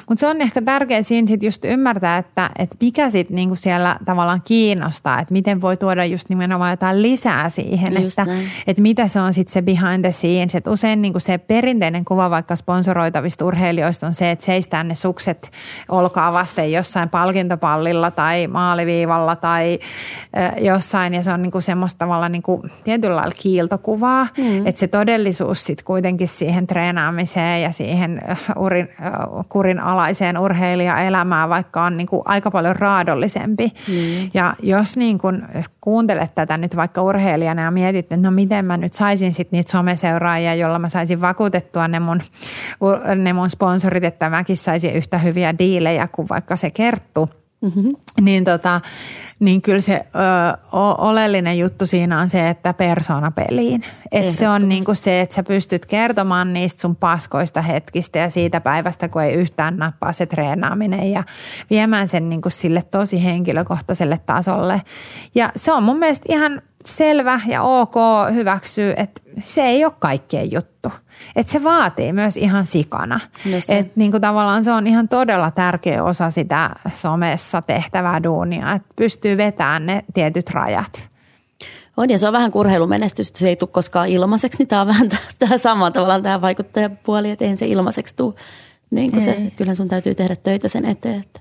Mutta 0.08 0.20
se 0.20 0.26
on 0.26 0.40
ehkä 0.40 0.62
tärkeää 0.62 1.02
siinä 1.02 1.26
sit 1.26 1.42
just 1.42 1.64
ymmärtää, 1.64 2.18
että, 2.18 2.50
että 2.58 2.76
mikä 2.80 3.10
sitten 3.10 3.34
niinku 3.34 3.56
siellä 3.56 3.96
tavallaan 4.04 4.42
kiinnostaa, 4.44 5.20
että 5.20 5.32
miten 5.32 5.60
voi 5.60 5.76
tuoda 5.76 6.04
just 6.04 6.28
nimenomaan 6.28 6.70
jotain 6.70 7.02
lisää 7.02 7.48
siihen, 7.48 8.02
just 8.02 8.18
että, 8.18 8.34
että 8.66 8.82
mitä 8.82 9.08
se 9.08 9.20
on 9.20 9.32
sitten 9.32 9.52
se 9.52 9.62
behind 9.62 10.02
the 10.02 10.12
scenes. 10.12 10.54
Että 10.54 10.70
usein 10.70 11.02
niinku 11.02 11.20
se 11.20 11.38
perinteinen 11.38 12.04
kuva 12.04 12.30
vaikka 12.30 12.56
sponsoroitavista 12.56 13.44
urheilijoista 13.44 14.06
on 14.06 14.14
se, 14.14 14.30
että 14.30 14.44
seistään 14.44 14.88
ne 14.88 14.94
sukset 14.94 15.50
olkaa 15.88 16.32
vasten 16.32 16.72
jossain 16.72 17.08
palkintopallilla 17.08 18.10
tai 18.10 18.46
maaliviivalla 18.46 19.36
tai 19.36 19.78
ö, 20.36 20.60
jossain 20.60 21.14
ja 21.14 21.22
se 21.22 21.32
on 21.32 21.42
niinku 21.42 21.60
semmoista 21.60 21.98
tavallaan 21.98 22.32
niinku 22.32 22.62
tietyllä 22.84 23.16
lailla 23.16 23.34
kiiltokuvaa, 23.38 24.26
mm. 24.38 24.66
että 24.66 24.78
se 24.78 24.88
todellisuus 24.88 25.64
sitten 25.64 25.84
kuitenkin 25.84 26.28
siihen 26.28 26.66
treenaamiseen 26.66 27.62
ja 27.62 27.72
siihen 27.72 28.20
urin, 28.56 28.88
uh, 29.38 29.44
kurinalaiseen 29.68 30.38
urheilijaelämään, 30.38 31.48
vaikka 31.48 31.84
on 31.84 31.96
niin 31.96 32.06
kuin 32.06 32.22
aika 32.24 32.50
paljon 32.50 32.76
raadollisempi. 32.76 33.72
Mm. 33.88 34.30
Ja 34.34 34.54
jos 34.62 34.96
niin 34.96 35.18
kuin 35.18 35.42
kuuntelet 35.80 36.34
tätä 36.34 36.56
nyt 36.56 36.76
vaikka 36.76 37.02
urheilijana 37.02 37.62
ja 37.62 37.70
mietit, 37.70 37.98
että 37.98 38.16
no 38.16 38.30
miten 38.30 38.64
mä 38.64 38.76
nyt 38.76 38.94
saisin 38.94 39.34
sitten 39.34 39.58
niitä 39.58 39.70
someseuraajia, 39.70 40.54
jolla 40.54 40.78
mä 40.78 40.88
saisin 40.88 41.20
vakuutettua 41.20 41.88
ne 41.88 42.00
mun, 42.00 42.20
ne 43.16 43.32
mun 43.32 43.50
sponsorit, 43.50 44.04
että 44.04 44.30
mäkin 44.30 44.56
saisin 44.56 44.94
yhtä 44.94 45.18
hyviä 45.18 45.58
diilejä 45.58 46.08
kuin 46.08 46.28
vaikka 46.28 46.56
se 46.56 46.70
Kerttu– 46.70 47.30
Mm-hmm. 47.60 47.96
Niin, 48.20 48.44
tota, 48.44 48.80
niin 49.40 49.62
kyllä 49.62 49.80
se 49.80 49.92
ö, 49.94 50.58
oleellinen 50.98 51.58
juttu 51.58 51.86
siinä 51.86 52.20
on 52.20 52.28
se, 52.28 52.48
että 52.48 52.74
persona 52.74 53.30
peliin. 53.30 53.84
Et 54.12 54.32
se 54.32 54.48
on 54.48 54.68
niinku 54.68 54.94
se, 54.94 55.20
että 55.20 55.34
sä 55.34 55.42
pystyt 55.42 55.86
kertomaan 55.86 56.52
niistä 56.52 56.80
sun 56.80 56.96
paskoista 56.96 57.60
hetkistä 57.60 58.18
ja 58.18 58.30
siitä 58.30 58.60
päivästä, 58.60 59.08
kun 59.08 59.22
ei 59.22 59.34
yhtään 59.34 59.76
nappaa 59.76 60.12
se 60.12 60.26
treenaaminen 60.26 61.12
ja 61.12 61.24
viemään 61.70 62.08
sen 62.08 62.28
niinku 62.28 62.50
sille 62.50 62.82
tosi 62.90 63.24
henkilökohtaiselle 63.24 64.20
tasolle. 64.26 64.82
Ja 65.34 65.52
se 65.56 65.72
on 65.72 65.82
mun 65.82 65.98
mielestä 65.98 66.26
ihan 66.28 66.62
selvä 66.84 67.40
ja 67.46 67.62
ok 67.62 67.94
hyväksyä, 68.34 68.94
että 68.96 69.22
se 69.42 69.62
ei 69.62 69.84
ole 69.84 69.92
kaikkien 69.98 70.52
juttu. 70.52 70.92
Että 71.36 71.52
se 71.52 71.64
vaatii 71.64 72.12
myös 72.12 72.36
ihan 72.36 72.66
sikana. 72.66 73.20
No 73.44 73.56
että 73.68 73.92
niin 73.96 74.10
kuin 74.10 74.20
tavallaan 74.20 74.64
se 74.64 74.72
on 74.72 74.86
ihan 74.86 75.08
todella 75.08 75.50
tärkeä 75.50 76.04
osa 76.04 76.30
sitä 76.30 76.70
somessa 76.92 77.62
tehtävää 77.62 78.22
duunia, 78.22 78.72
että 78.72 78.88
pystyy 78.96 79.36
vetämään 79.36 79.86
ne 79.86 80.04
tietyt 80.14 80.50
rajat. 80.50 81.10
On 81.96 82.10
ja 82.10 82.18
se 82.18 82.26
on 82.26 82.32
vähän 82.32 82.50
kurheilumenestys, 82.50 83.28
että 83.28 83.38
se 83.38 83.48
ei 83.48 83.56
tule 83.56 83.70
koskaan 83.72 84.08
ilmaiseksi, 84.08 84.58
niin 84.58 84.68
tämä 84.68 84.80
on 84.80 84.88
vähän 84.88 85.08
tämä 85.38 85.58
sama 85.58 85.90
tavallaan 85.90 86.22
tämä 86.22 86.40
vaikuttajapuoli, 86.40 87.30
että 87.30 87.44
eihän 87.44 87.58
se 87.58 87.66
ilmaiseksi 87.66 88.16
tule. 88.16 88.34
Niin 88.90 89.10
kuin 89.10 89.22
se, 89.22 89.52
kyllä 89.56 89.74
sun 89.74 89.88
täytyy 89.88 90.14
tehdä 90.14 90.36
töitä 90.36 90.68
sen 90.68 90.84
eteen. 90.84 91.20
Että. 91.20 91.40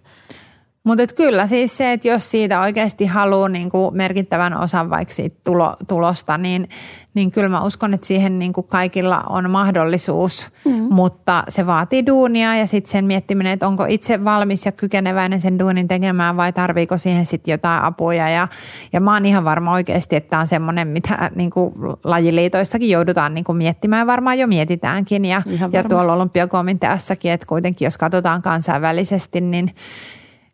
Mutta 0.88 1.15
kyllä 1.15 1.47
siis 1.47 1.78
se, 1.78 1.93
että 1.93 2.08
jos 2.08 2.32
siitä 2.32 2.62
oikeasti 2.62 3.06
haluaa 3.06 3.50
niin 3.50 3.69
kuin 3.69 3.95
merkittävän 3.95 4.60
osan 4.60 4.89
vaikka 4.89 5.13
siitä 5.13 5.38
tulo, 5.43 5.76
tulosta, 5.88 6.38
niin, 6.38 6.69
niin 7.13 7.32
kyllä 7.32 7.50
mä 7.50 7.63
uskon, 7.63 7.93
että 7.93 8.08
siihen 8.08 8.39
niin 8.39 8.54
kuin 8.54 8.67
kaikilla 8.67 9.23
on 9.30 9.50
mahdollisuus, 9.50 10.50
mm. 10.65 10.71
mutta 10.71 11.43
se 11.50 11.65
vaatii 11.65 12.06
duunia 12.06 12.56
ja 12.56 12.67
sitten 12.67 12.91
sen 12.91 13.06
miettiminen, 13.06 13.54
että 13.54 13.67
onko 13.67 13.86
itse 13.88 14.23
valmis 14.23 14.65
ja 14.65 14.71
kykeneväinen 14.71 15.41
sen 15.41 15.60
duunin 15.60 15.88
tekemään 15.88 16.38
vai 16.38 16.54
tarviiko 16.54 16.97
siihen 16.97 17.26
sitten 17.26 17.52
jotain 17.52 17.84
apuja. 17.84 18.30
Ja, 18.30 18.47
ja 18.93 19.00
mä 19.00 19.13
oon 19.13 19.26
ihan 19.26 19.45
varma 19.45 19.71
oikeasti, 19.71 20.15
että 20.15 20.30
tämä 20.30 20.39
on 20.41 20.47
semmoinen, 20.47 20.88
mitä 20.88 21.32
niin 21.36 21.50
kuin 21.50 21.73
lajiliitoissakin 22.04 22.89
joudutaan 22.89 23.34
niin 23.34 23.45
kuin 23.45 23.58
miettimään, 23.58 24.08
varmaan 24.08 24.39
jo 24.39 24.47
mietitäänkin 24.47 25.26
ja, 25.26 25.41
ja 25.71 25.84
tuolla 25.84 26.13
olympiakomiteassakin, 26.13 27.32
että 27.32 27.47
kuitenkin 27.47 27.86
jos 27.86 27.97
katsotaan 27.97 28.41
kansainvälisesti, 28.41 29.41
niin– 29.41 29.71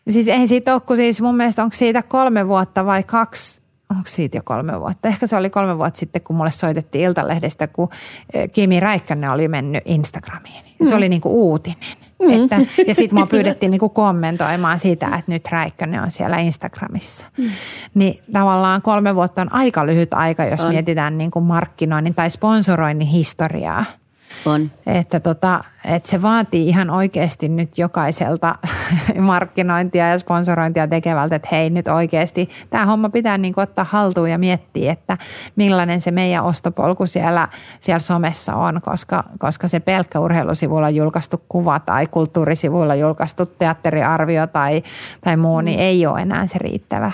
Siis 0.09 0.27
ei 0.27 0.47
siitä 0.47 0.73
ole, 0.73 0.81
kun 0.81 0.95
siis 0.95 1.21
mun 1.21 1.35
mielestä 1.35 1.63
onko 1.63 1.75
siitä 1.75 2.03
kolme 2.03 2.47
vuotta 2.47 2.85
vai 2.85 3.03
kaksi, 3.03 3.61
onko 3.89 4.03
siitä 4.05 4.37
jo 4.37 4.41
kolme 4.45 4.79
vuotta? 4.79 5.07
Ehkä 5.07 5.27
se 5.27 5.35
oli 5.35 5.49
kolme 5.49 5.77
vuotta 5.77 5.99
sitten, 5.99 6.21
kun 6.21 6.35
mulle 6.35 6.51
soitettiin 6.51 7.03
Iltalehdestä, 7.03 7.67
kun 7.67 7.89
e, 8.33 8.47
Kimi 8.47 8.79
Räikkönen 8.79 9.31
oli 9.31 9.47
mennyt 9.47 9.83
Instagramiin. 9.85 10.65
Se 10.83 10.89
mm. 10.89 10.97
oli 10.97 11.09
niinku 11.09 11.49
uutinen. 11.49 11.97
Mm. 12.21 12.43
Että, 12.43 12.55
ja 12.87 12.95
sitten 12.95 13.19
mua 13.19 13.25
pyydettiin 13.25 13.71
niinku 13.71 13.89
kommentoimaan 13.89 14.79
sitä, 14.79 15.05
että 15.05 15.31
nyt 15.31 15.47
Räikkönen 15.51 16.01
on 16.01 16.11
siellä 16.11 16.37
Instagramissa. 16.37 17.27
Mm. 17.37 17.49
Niin 17.93 18.23
tavallaan 18.33 18.81
kolme 18.81 19.15
vuotta 19.15 19.41
on 19.41 19.53
aika 19.53 19.85
lyhyt 19.85 20.13
aika, 20.13 20.45
jos 20.45 20.65
on. 20.65 20.69
mietitään 20.69 21.17
niinku 21.17 21.41
markkinoinnin 21.41 22.15
tai 22.15 22.29
sponsoroinnin 22.29 23.07
historiaa– 23.07 23.85
on. 24.45 24.71
Että, 24.85 25.19
tota, 25.19 25.63
että 25.85 26.09
se 26.09 26.21
vaatii 26.21 26.69
ihan 26.69 26.89
oikeasti 26.89 27.49
nyt 27.49 27.77
jokaiselta 27.77 28.55
markkinointia 29.19 30.09
ja 30.09 30.19
sponsorointia 30.19 30.87
tekevältä, 30.87 31.35
että 31.35 31.47
hei 31.51 31.69
nyt 31.69 31.87
oikeasti 31.87 32.49
tämä 32.69 32.85
homma 32.85 33.09
pitää 33.09 33.37
niin 33.37 33.53
ottaa 33.57 33.85
haltuun 33.89 34.29
ja 34.29 34.37
miettiä, 34.37 34.91
että 34.91 35.17
millainen 35.55 36.01
se 36.01 36.11
meidän 36.11 36.43
ostopolku 36.43 37.05
siellä, 37.05 37.47
siellä 37.79 37.99
somessa 37.99 38.55
on, 38.55 38.81
koska, 38.81 39.23
koska 39.39 39.67
se 39.67 39.79
pelkkä 39.79 40.19
urheilusivuilla 40.19 40.89
julkaistu 40.89 41.41
kuva 41.49 41.79
tai 41.79 42.07
kulttuurisivuilla 42.07 42.95
julkaistu 42.95 43.45
teatteriarvio 43.45 44.47
tai, 44.47 44.83
tai 45.21 45.37
muu, 45.37 45.61
niin 45.61 45.79
mm. 45.79 45.83
ei 45.83 46.05
ole 46.05 46.21
enää 46.21 46.47
se 46.47 46.57
riittävä. 46.57 47.11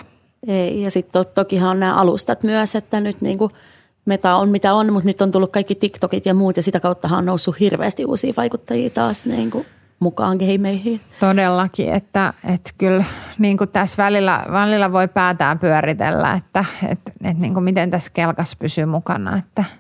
Ei, 0.48 0.82
ja 0.82 0.92
sitten 0.92 1.12
to, 1.12 1.24
tokihan 1.24 1.70
on 1.70 1.80
nämä 1.80 1.96
alustat 1.96 2.44
myös, 2.44 2.76
että 2.76 3.00
nyt 3.00 3.22
niin 3.22 3.38
kuin– 3.38 3.52
meta 4.06 4.36
on 4.36 4.50
mitä 4.50 4.74
on, 4.74 4.94
mutta 4.94 5.08
nyt 5.08 5.22
on 5.22 5.32
tullut 5.32 5.52
kaikki 5.52 5.76
TikTokit 5.76 6.26
ja 6.26 6.34
muut 6.34 6.58
ja 6.58 6.64
sitä 6.64 6.80
kautta 6.80 7.08
on 7.08 7.26
noussut 7.26 7.60
hirveästi 7.60 8.06
uusia 8.06 8.34
vaikuttajia 8.38 8.90
taas 8.90 9.26
niin 9.26 9.52
kuin 9.52 9.66
mukaan 10.00 10.38
gameihin. 10.38 11.02
Todellakin, 11.20 11.94
että, 11.94 12.34
että 12.54 12.72
kyllä 12.78 13.04
niin 13.38 13.58
kuin 13.58 13.70
tässä 13.70 14.04
välillä, 14.04 14.46
välillä 14.52 14.92
voi 14.92 15.08
päätään 15.08 15.60
pyöritellä, 15.60 16.34
että, 16.34 16.66
että, 16.84 17.12
että 17.24 17.42
niin 17.42 17.54
kuin 17.54 17.64
miten 17.64 17.90
tässä 17.90 18.12
kelkas 18.14 18.56
pysyy 18.56 18.86
mukana, 18.86 19.38
että– 19.38 19.64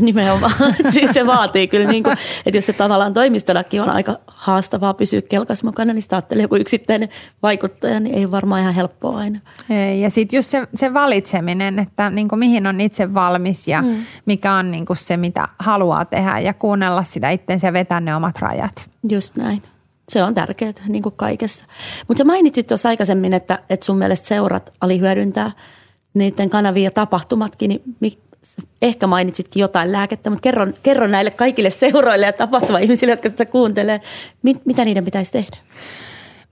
Nimenomaan. 0.00 0.52
siis 0.90 1.10
se 1.10 1.26
vaatii 1.26 1.68
kyllä, 1.68 1.90
niin 1.90 2.02
kuin, 2.02 2.16
että 2.46 2.58
jos 2.58 2.66
se 2.66 2.72
tavallaan 2.72 3.14
toimistollakin 3.14 3.82
on 3.82 3.90
aika 3.90 4.16
haastavaa 4.26 4.94
pysyä 4.94 5.22
kelkas 5.22 5.62
mukana, 5.62 5.92
niin 5.92 6.02
sitä 6.02 6.16
ajattelee 6.16 6.42
joku 6.42 6.56
yksittäinen 6.56 7.08
vaikuttaja, 7.42 8.00
niin 8.00 8.14
ei 8.14 8.30
varmaan 8.30 8.62
ihan 8.62 8.74
helppoa 8.74 9.18
aina. 9.18 9.40
Ei, 9.70 10.00
ja 10.00 10.10
sitten 10.10 10.38
just 10.38 10.50
se, 10.50 10.68
se 10.74 10.94
valitseminen, 10.94 11.78
että 11.78 12.10
niin 12.10 12.28
kuin 12.28 12.38
mihin 12.38 12.66
on 12.66 12.80
itse 12.80 13.14
valmis 13.14 13.68
ja 13.68 13.82
mm. 13.82 13.96
mikä 14.26 14.54
on 14.54 14.70
niin 14.70 14.86
kuin 14.86 14.96
se, 14.96 15.16
mitä 15.16 15.48
haluaa 15.58 16.04
tehdä 16.04 16.38
ja 16.38 16.54
kuunnella 16.54 17.02
sitä 17.02 17.30
itsensä 17.30 17.66
ja 17.66 17.72
vetää 17.72 18.00
ne 18.00 18.16
omat 18.16 18.38
rajat. 18.38 18.90
Just 19.08 19.36
näin. 19.36 19.62
Se 20.08 20.22
on 20.22 20.34
tärkeää 20.34 20.72
niin 20.88 21.02
kuin 21.02 21.14
kaikessa. 21.16 21.66
Mutta 22.08 22.20
sä 22.20 22.24
mainitsit 22.24 22.66
tuossa 22.66 22.88
aikaisemmin, 22.88 23.34
että, 23.34 23.58
että 23.70 23.86
sun 23.86 23.98
mielestä 23.98 24.28
seurat 24.28 24.72
alihyödyntää 24.80 25.50
niiden 26.14 26.50
kanavia 26.50 26.84
ja 26.84 26.90
tapahtumatkin, 26.90 27.82
niin 28.00 28.18
ehkä 28.82 29.06
mainitsitkin 29.06 29.60
jotain 29.60 29.92
lääkettä, 29.92 30.30
mutta 30.30 30.42
kerron, 30.42 30.74
kerron 30.82 31.10
näille 31.10 31.30
kaikille 31.30 31.70
seuroille 31.70 32.26
ja 32.26 32.32
tapahtuma-ihmisille, 32.32 33.12
jotka 33.12 33.30
tätä 33.30 33.46
kuuntelee, 33.46 34.00
mit, 34.42 34.66
mitä 34.66 34.84
niiden 34.84 35.04
pitäisi 35.04 35.32
tehdä? 35.32 35.56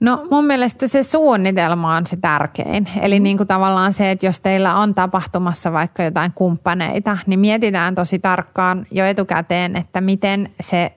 No 0.01 0.27
mun 0.31 0.44
mielestä 0.44 0.88
se 0.88 1.03
suunnitelma 1.03 1.96
on 1.96 2.07
se 2.07 2.16
tärkein. 2.16 2.88
Eli 3.01 3.20
niin 3.20 3.37
kuin 3.37 3.46
tavallaan 3.46 3.92
se, 3.92 4.11
että 4.11 4.27
jos 4.27 4.40
teillä 4.40 4.77
on 4.77 4.94
tapahtumassa 4.94 5.72
vaikka 5.72 6.03
jotain 6.03 6.33
kumppaneita, 6.35 7.18
niin 7.27 7.40
mietitään 7.40 7.94
tosi 7.94 8.18
tarkkaan 8.18 8.87
jo 8.90 9.05
etukäteen, 9.05 9.77
että 9.77 10.01
miten 10.01 10.51
se 10.61 10.92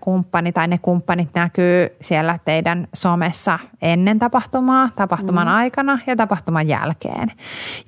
kumppani 0.00 0.52
tai 0.52 0.68
ne 0.68 0.78
kumppanit 0.78 1.28
näkyy 1.34 1.96
siellä 2.00 2.38
teidän 2.44 2.88
somessa 2.94 3.58
ennen 3.82 4.18
tapahtumaa, 4.18 4.88
tapahtuman 4.96 5.46
mm. 5.46 5.54
aikana 5.54 5.98
ja 6.06 6.16
tapahtuman 6.16 6.68
jälkeen. 6.68 7.32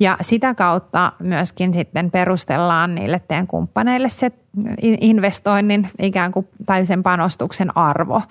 Ja 0.00 0.16
sitä 0.20 0.54
kautta 0.54 1.12
myöskin 1.18 1.74
sitten 1.74 2.10
perustellaan 2.10 2.94
niille 2.94 3.20
teidän 3.28 3.46
kumppaneille 3.46 4.08
se 4.08 4.32
investoinnin 5.00 5.88
ikään 6.02 6.32
kuin, 6.32 6.48
tai 6.66 6.86
sen 6.86 7.02
panostuksen 7.02 7.76
arvo. 7.76 8.22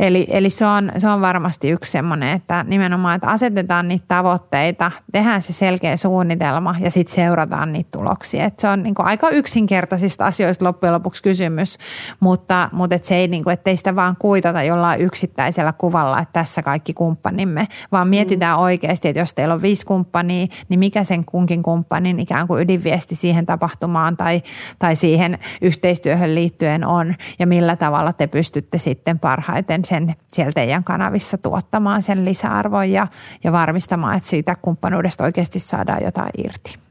Eli, 0.00 0.26
eli 0.30 0.50
se, 0.50 0.66
on, 0.66 0.92
se 0.98 1.08
on 1.08 1.20
varmasti 1.20 1.70
yksi 1.70 1.92
semmoinen, 1.92 2.28
että 2.28 2.64
nimenomaan, 2.68 3.16
että 3.16 3.28
asetetaan 3.28 3.88
niitä 3.88 4.04
tavoitteita, 4.08 4.90
tehdään 5.12 5.42
se 5.42 5.52
selkeä 5.52 5.96
suunnitelma 5.96 6.74
ja 6.80 6.90
sitten 6.90 7.14
seurataan 7.14 7.72
niitä 7.72 7.90
tuloksia. 7.98 8.44
Et 8.44 8.60
se 8.60 8.68
on 8.68 8.82
niin 8.82 8.94
kuin 8.94 9.06
aika 9.06 9.30
yksinkertaisista 9.30 10.24
asioista 10.24 10.64
loppujen 10.64 10.92
lopuksi 10.92 11.22
kysymys, 11.22 11.78
mutta, 12.20 12.68
mutta 12.72 12.96
et 12.96 13.04
se 13.04 13.16
ei, 13.16 13.28
niin 13.28 13.44
kuin, 13.44 13.54
ettei 13.54 13.76
sitä 13.76 13.96
vaan 13.96 14.16
kuitata 14.18 14.62
jollain 14.62 15.00
yksittäisellä 15.00 15.72
kuvalla, 15.72 16.18
että 16.18 16.32
tässä 16.32 16.62
kaikki 16.62 16.94
kumppanimme, 16.94 17.68
vaan 17.92 18.08
mietitään 18.08 18.56
mm. 18.56 18.62
oikeasti, 18.62 19.08
että 19.08 19.20
jos 19.20 19.34
teillä 19.34 19.54
on 19.54 19.62
viisi 19.62 19.86
kumppania, 19.86 20.46
niin 20.68 20.78
mikä 20.78 21.04
sen 21.04 21.24
kunkin 21.24 21.62
kumppanin 21.62 22.20
ikään 22.20 22.46
kuin 22.46 22.62
ydinviesti 22.62 23.14
siihen 23.14 23.46
tapahtumaan 23.46 24.16
tai, 24.16 24.42
tai 24.78 24.96
siihen 24.96 25.38
yhteistyöhön 25.60 26.34
liittyen 26.34 26.86
on 26.86 27.14
ja 27.38 27.46
millä 27.46 27.76
tavalla 27.76 28.12
te 28.12 28.26
pystytte 28.26 28.78
sitten 28.78 29.18
parhaiten 29.18 29.84
sen 29.84 30.14
siellä 30.32 30.52
teidän 30.52 30.84
kanavissa 30.84 31.38
tuottamaan 31.38 32.02
sen 32.02 32.24
lisäarvon 32.24 32.90
ja, 32.90 33.06
ja 33.44 33.52
varmistamaan, 33.52 34.16
että 34.16 34.28
siitä 34.28 34.56
kumppanuudesta 34.62 35.24
oikeasti 35.24 35.58
saadaan 35.58 36.02
jotain 36.02 36.30
irti. 36.38 36.81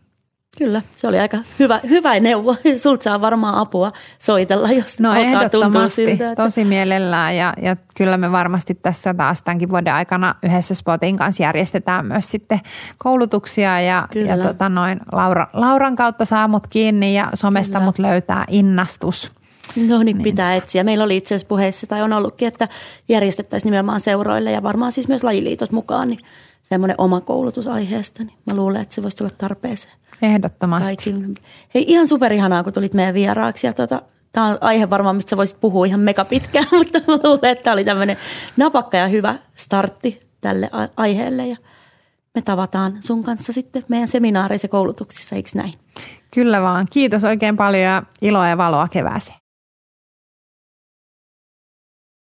Kyllä, 0.57 0.81
se 0.95 1.07
oli 1.07 1.19
aika 1.19 1.37
hyvä, 1.59 1.79
hyvä 1.89 2.19
neuvo. 2.19 2.55
Sulta 2.83 3.03
saa 3.03 3.21
varmaan 3.21 3.55
apua 3.55 3.91
soitella, 4.19 4.71
jos 4.71 4.99
no, 4.99 5.11
alkaa 5.11 5.49
tuntua 5.49 5.89
siltä. 5.89 6.11
Että... 6.31 6.43
tosi 6.43 6.63
mielellään 6.63 7.35
ja, 7.37 7.53
ja 7.61 7.75
kyllä 7.95 8.17
me 8.17 8.31
varmasti 8.31 8.75
tässä 8.75 9.13
taas 9.13 9.41
tämänkin 9.41 9.69
vuoden 9.69 9.93
aikana 9.93 10.35
yhdessä 10.43 10.75
Spotin 10.75 11.17
kanssa 11.17 11.43
järjestetään 11.43 12.05
myös 12.05 12.31
sitten 12.31 12.59
koulutuksia 12.97 13.81
ja, 13.81 14.07
ja 14.27 14.37
tota 14.37 14.69
noin, 14.69 14.99
Laura, 15.11 15.47
Lauran 15.53 15.95
kautta 15.95 16.25
saa 16.25 16.47
mut 16.47 16.67
kiinni 16.67 17.15
ja 17.15 17.29
somesta 17.33 17.73
kyllä. 17.73 17.85
mut 17.85 17.99
löytää 17.99 18.45
innastus. 18.47 19.31
No 19.75 20.03
niin, 20.03 20.05
niin, 20.05 20.23
pitää 20.23 20.55
etsiä. 20.55 20.83
Meillä 20.83 21.03
oli 21.03 21.17
itse 21.17 21.35
asiassa 21.35 21.47
puheessa 21.47 21.87
tai 21.87 22.01
on 22.01 22.13
ollutkin, 22.13 22.47
että 22.47 22.67
järjestettäisiin 23.09 23.71
nimenomaan 23.71 23.99
seuroille 23.99 24.51
ja 24.51 24.63
varmaan 24.63 24.91
siis 24.91 25.07
myös 25.07 25.23
lajiliitot 25.23 25.71
mukaan, 25.71 26.09
niin 26.09 26.19
semmoinen 26.63 26.95
oma 26.97 27.21
koulutus 27.21 27.67
aiheesta, 27.67 28.23
niin 28.23 28.37
mä 28.45 28.55
luulen, 28.55 28.81
että 28.81 28.95
se 28.95 29.03
voisi 29.03 29.17
tulla 29.17 29.31
tarpeeseen. 29.37 29.93
Ehdottomasti. 30.21 30.95
Kaikille. 30.95 31.27
Hei, 31.75 31.85
ihan 31.87 32.07
superihanaa, 32.07 32.63
kun 32.63 32.73
tulit 32.73 32.93
meidän 32.93 33.13
vieraaksi 33.13 33.67
ja 33.67 33.73
tota, 33.73 34.01
tämä 34.31 34.47
on 34.47 34.57
aihe 34.61 34.89
varmaan, 34.89 35.15
mistä 35.15 35.37
voisit 35.37 35.61
puhua 35.61 35.85
ihan 35.85 35.99
mega 35.99 36.25
pitkään, 36.25 36.67
mutta 36.77 36.99
mä 37.07 37.19
luulen, 37.23 37.51
että 37.51 37.63
tämä 37.63 37.73
oli 37.73 37.83
tämmöinen 37.83 38.17
napakka 38.57 38.97
ja 38.97 39.07
hyvä 39.07 39.35
startti 39.55 40.21
tälle 40.41 40.69
aiheelle 40.97 41.47
ja 41.47 41.57
me 42.35 42.41
tavataan 42.41 42.97
sun 42.99 43.23
kanssa 43.23 43.53
sitten 43.53 43.83
meidän 43.87 44.07
seminaareissa 44.07 44.65
ja 44.65 44.69
koulutuksissa, 44.69 45.35
eikö 45.35 45.49
näin? 45.55 45.73
Kyllä 46.33 46.61
vaan. 46.61 46.87
Kiitos 46.89 47.23
oikein 47.23 47.57
paljon 47.57 47.83
ja 47.83 48.03
iloa 48.21 48.47
ja 48.47 48.57
valoa 48.57 48.87
kevääseen. 48.87 49.40